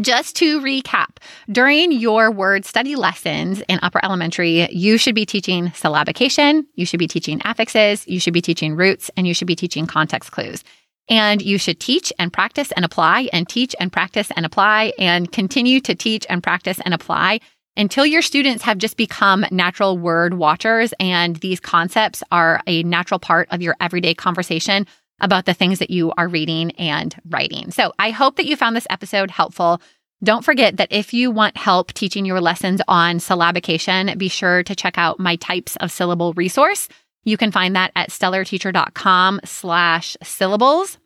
just 0.00 0.36
to 0.36 0.60
recap, 0.60 1.16
during 1.50 1.90
your 1.90 2.30
word 2.30 2.64
study 2.64 2.94
lessons 2.94 3.60
in 3.68 3.80
upper 3.82 4.02
elementary, 4.04 4.72
you 4.72 4.96
should 4.96 5.16
be 5.16 5.26
teaching 5.26 5.68
syllabication, 5.70 6.64
you 6.76 6.86
should 6.86 7.00
be 7.00 7.08
teaching 7.08 7.40
affixes, 7.40 8.06
you 8.06 8.20
should 8.20 8.32
be 8.32 8.40
teaching 8.40 8.76
roots, 8.76 9.10
and 9.16 9.26
you 9.26 9.34
should 9.34 9.48
be 9.48 9.56
teaching 9.56 9.86
context 9.86 10.30
clues. 10.30 10.62
And 11.10 11.42
you 11.42 11.58
should 11.58 11.80
teach 11.80 12.12
and 12.18 12.32
practice 12.32 12.72
and 12.72 12.84
apply 12.84 13.28
and 13.32 13.48
teach 13.48 13.76
and 13.78 13.92
practice 13.92 14.30
and 14.34 14.46
apply 14.46 14.92
and 14.98 15.30
continue 15.30 15.80
to 15.80 15.94
teach 15.94 16.24
and 16.30 16.42
practice 16.42 16.80
and 16.84 16.94
apply 16.94 17.40
until 17.76 18.06
your 18.06 18.22
students 18.22 18.62
have 18.62 18.78
just 18.78 18.96
become 18.96 19.44
natural 19.50 19.98
word 19.98 20.34
watchers 20.34 20.94
and 21.00 21.36
these 21.36 21.60
concepts 21.60 22.22
are 22.30 22.62
a 22.66 22.82
natural 22.84 23.18
part 23.18 23.48
of 23.50 23.62
your 23.62 23.76
everyday 23.80 24.14
conversation 24.14 24.86
about 25.20 25.44
the 25.46 25.54
things 25.54 25.78
that 25.78 25.90
you 25.90 26.12
are 26.16 26.28
reading 26.28 26.70
and 26.72 27.14
writing. 27.28 27.70
So 27.70 27.92
I 27.98 28.10
hope 28.10 28.36
that 28.36 28.46
you 28.46 28.56
found 28.56 28.74
this 28.74 28.86
episode 28.90 29.30
helpful. 29.30 29.80
Don't 30.22 30.44
forget 30.44 30.76
that 30.76 30.92
if 30.92 31.14
you 31.14 31.30
want 31.30 31.56
help 31.56 31.92
teaching 31.92 32.26
your 32.26 32.40
lessons 32.40 32.80
on 32.88 33.18
syllabication, 33.18 34.16
be 34.18 34.28
sure 34.28 34.62
to 34.62 34.74
check 34.74 34.98
out 34.98 35.18
my 35.18 35.36
types 35.36 35.76
of 35.76 35.90
syllable 35.90 36.34
resource. 36.34 36.88
You 37.24 37.36
can 37.36 37.52
find 37.52 37.76
that 37.76 37.92
at 37.96 38.10
stellarteacher.com 38.10 39.40
slash 39.44 40.16
syllables. 40.22 40.98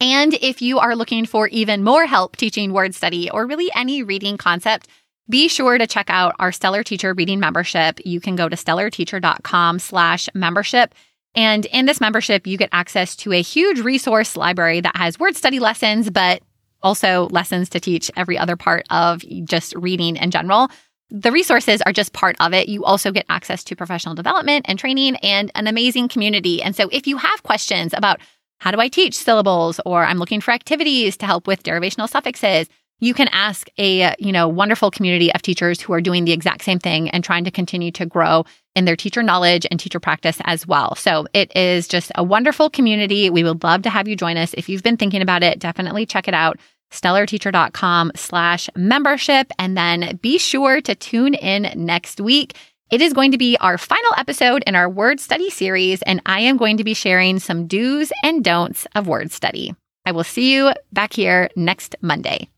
And 0.00 0.34
if 0.34 0.60
you 0.60 0.78
are 0.78 0.96
looking 0.96 1.24
for 1.24 1.48
even 1.48 1.84
more 1.84 2.06
help 2.06 2.36
teaching 2.36 2.72
word 2.72 2.94
study 2.94 3.30
or 3.30 3.46
really 3.46 3.70
any 3.74 4.02
reading 4.02 4.36
concept, 4.36 4.88
be 5.28 5.48
sure 5.48 5.78
to 5.78 5.86
check 5.86 6.10
out 6.10 6.34
our 6.38 6.52
Stellar 6.52 6.82
Teacher 6.82 7.14
reading 7.14 7.40
membership. 7.40 7.98
You 8.04 8.20
can 8.20 8.36
go 8.36 8.48
to 8.48 8.56
stellarteacher.com 8.56 9.78
slash 9.78 10.28
membership. 10.34 10.94
And 11.34 11.64
in 11.66 11.86
this 11.86 12.00
membership, 12.00 12.46
you 12.46 12.58
get 12.58 12.68
access 12.72 13.16
to 13.16 13.32
a 13.32 13.42
huge 13.42 13.80
resource 13.80 14.36
library 14.36 14.80
that 14.82 14.96
has 14.96 15.18
word 15.18 15.36
study 15.36 15.58
lessons, 15.58 16.10
but 16.10 16.42
also 16.82 17.28
lessons 17.30 17.70
to 17.70 17.80
teach 17.80 18.10
every 18.16 18.36
other 18.36 18.56
part 18.56 18.84
of 18.90 19.24
just 19.44 19.74
reading 19.74 20.16
in 20.16 20.30
general. 20.30 20.68
The 21.10 21.32
resources 21.32 21.80
are 21.82 21.92
just 21.92 22.12
part 22.12 22.36
of 22.40 22.52
it. 22.52 22.68
You 22.68 22.84
also 22.84 23.10
get 23.10 23.26
access 23.28 23.64
to 23.64 23.76
professional 23.76 24.14
development 24.14 24.66
and 24.68 24.78
training 24.78 25.16
and 25.16 25.50
an 25.54 25.66
amazing 25.66 26.08
community. 26.08 26.62
And 26.62 26.76
so 26.76 26.88
if 26.92 27.06
you 27.06 27.16
have 27.16 27.42
questions 27.42 27.94
about 27.94 28.20
how 28.64 28.70
do 28.70 28.80
I 28.80 28.88
teach 28.88 29.14
syllables 29.14 29.78
or 29.84 30.06
I'm 30.06 30.16
looking 30.16 30.40
for 30.40 30.50
activities 30.50 31.18
to 31.18 31.26
help 31.26 31.46
with 31.46 31.62
derivational 31.62 32.08
suffixes, 32.08 32.66
you 32.98 33.12
can 33.12 33.28
ask 33.28 33.68
a 33.76 34.14
you 34.18 34.32
know 34.32 34.48
wonderful 34.48 34.90
community 34.90 35.30
of 35.34 35.42
teachers 35.42 35.82
who 35.82 35.92
are 35.92 36.00
doing 36.00 36.24
the 36.24 36.32
exact 36.32 36.64
same 36.64 36.78
thing 36.78 37.10
and 37.10 37.22
trying 37.22 37.44
to 37.44 37.50
continue 37.50 37.90
to 37.90 38.06
grow 38.06 38.46
in 38.74 38.86
their 38.86 38.96
teacher 38.96 39.22
knowledge 39.22 39.66
and 39.70 39.78
teacher 39.78 40.00
practice 40.00 40.38
as 40.44 40.66
well. 40.66 40.94
So 40.94 41.26
it 41.34 41.54
is 41.54 41.86
just 41.86 42.10
a 42.14 42.24
wonderful 42.24 42.70
community. 42.70 43.28
We 43.28 43.44
would 43.44 43.62
love 43.62 43.82
to 43.82 43.90
have 43.90 44.08
you 44.08 44.16
join 44.16 44.38
us. 44.38 44.54
If 44.54 44.70
you've 44.70 44.82
been 44.82 44.96
thinking 44.96 45.20
about 45.20 45.42
it, 45.42 45.58
definitely 45.58 46.06
check 46.06 46.26
it 46.26 46.32
out. 46.32 46.58
Stellarteacher.com 46.90 48.12
slash 48.14 48.70
membership. 48.76 49.52
And 49.58 49.76
then 49.76 50.16
be 50.22 50.38
sure 50.38 50.80
to 50.80 50.94
tune 50.94 51.34
in 51.34 51.70
next 51.76 52.18
week. 52.18 52.56
It 52.90 53.00
is 53.00 53.14
going 53.14 53.32
to 53.32 53.38
be 53.38 53.56
our 53.60 53.78
final 53.78 54.12
episode 54.18 54.62
in 54.66 54.74
our 54.74 54.90
word 54.90 55.18
study 55.18 55.48
series, 55.48 56.02
and 56.02 56.20
I 56.26 56.40
am 56.40 56.58
going 56.58 56.76
to 56.76 56.84
be 56.84 56.92
sharing 56.92 57.38
some 57.38 57.66
do's 57.66 58.12
and 58.22 58.44
don'ts 58.44 58.86
of 58.94 59.08
word 59.08 59.32
study. 59.32 59.74
I 60.04 60.12
will 60.12 60.22
see 60.22 60.52
you 60.52 60.70
back 60.92 61.14
here 61.14 61.48
next 61.56 61.96
Monday. 62.02 62.50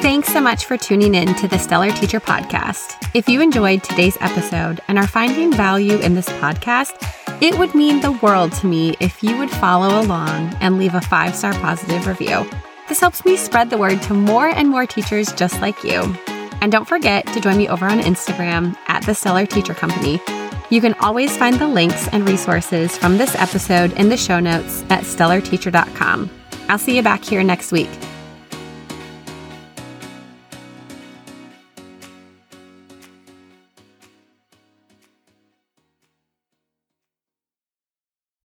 Thanks 0.00 0.32
so 0.32 0.40
much 0.40 0.64
for 0.64 0.76
tuning 0.76 1.16
in 1.16 1.34
to 1.34 1.48
the 1.48 1.58
Stellar 1.58 1.90
Teacher 1.90 2.20
Podcast. 2.20 2.96
If 3.14 3.28
you 3.28 3.40
enjoyed 3.40 3.82
today's 3.82 4.16
episode 4.20 4.80
and 4.86 4.96
are 4.96 5.08
finding 5.08 5.52
value 5.52 5.98
in 5.98 6.14
this 6.14 6.28
podcast, 6.28 6.94
it 7.42 7.58
would 7.58 7.74
mean 7.74 8.00
the 8.00 8.12
world 8.12 8.52
to 8.52 8.66
me 8.66 8.96
if 9.00 9.24
you 9.24 9.36
would 9.38 9.50
follow 9.50 10.00
along 10.00 10.54
and 10.60 10.78
leave 10.78 10.94
a 10.94 11.00
five 11.00 11.34
star 11.34 11.52
positive 11.54 12.06
review. 12.06 12.48
This 12.88 13.00
helps 13.00 13.24
me 13.24 13.36
spread 13.36 13.70
the 13.70 13.78
word 13.78 14.00
to 14.02 14.14
more 14.14 14.48
and 14.48 14.68
more 14.68 14.86
teachers 14.86 15.32
just 15.32 15.60
like 15.60 15.84
you. 15.84 16.00
And 16.60 16.72
don't 16.72 16.88
forget 16.88 17.26
to 17.28 17.40
join 17.40 17.56
me 17.56 17.68
over 17.68 17.86
on 17.86 18.00
Instagram 18.00 18.76
at 18.88 19.04
the 19.04 19.14
Stellar 19.14 19.46
Teacher 19.46 19.74
Company. 19.74 20.20
You 20.70 20.80
can 20.80 20.94
always 20.94 21.36
find 21.36 21.56
the 21.56 21.68
links 21.68 22.08
and 22.08 22.28
resources 22.28 22.96
from 22.96 23.16
this 23.16 23.34
episode 23.36 23.92
in 23.92 24.08
the 24.08 24.16
show 24.16 24.40
notes 24.40 24.82
at 24.90 25.04
stellarteacher.com. 25.04 26.30
I'll 26.68 26.78
see 26.78 26.96
you 26.96 27.02
back 27.02 27.24
here 27.24 27.42
next 27.42 27.72
week. 27.72 27.88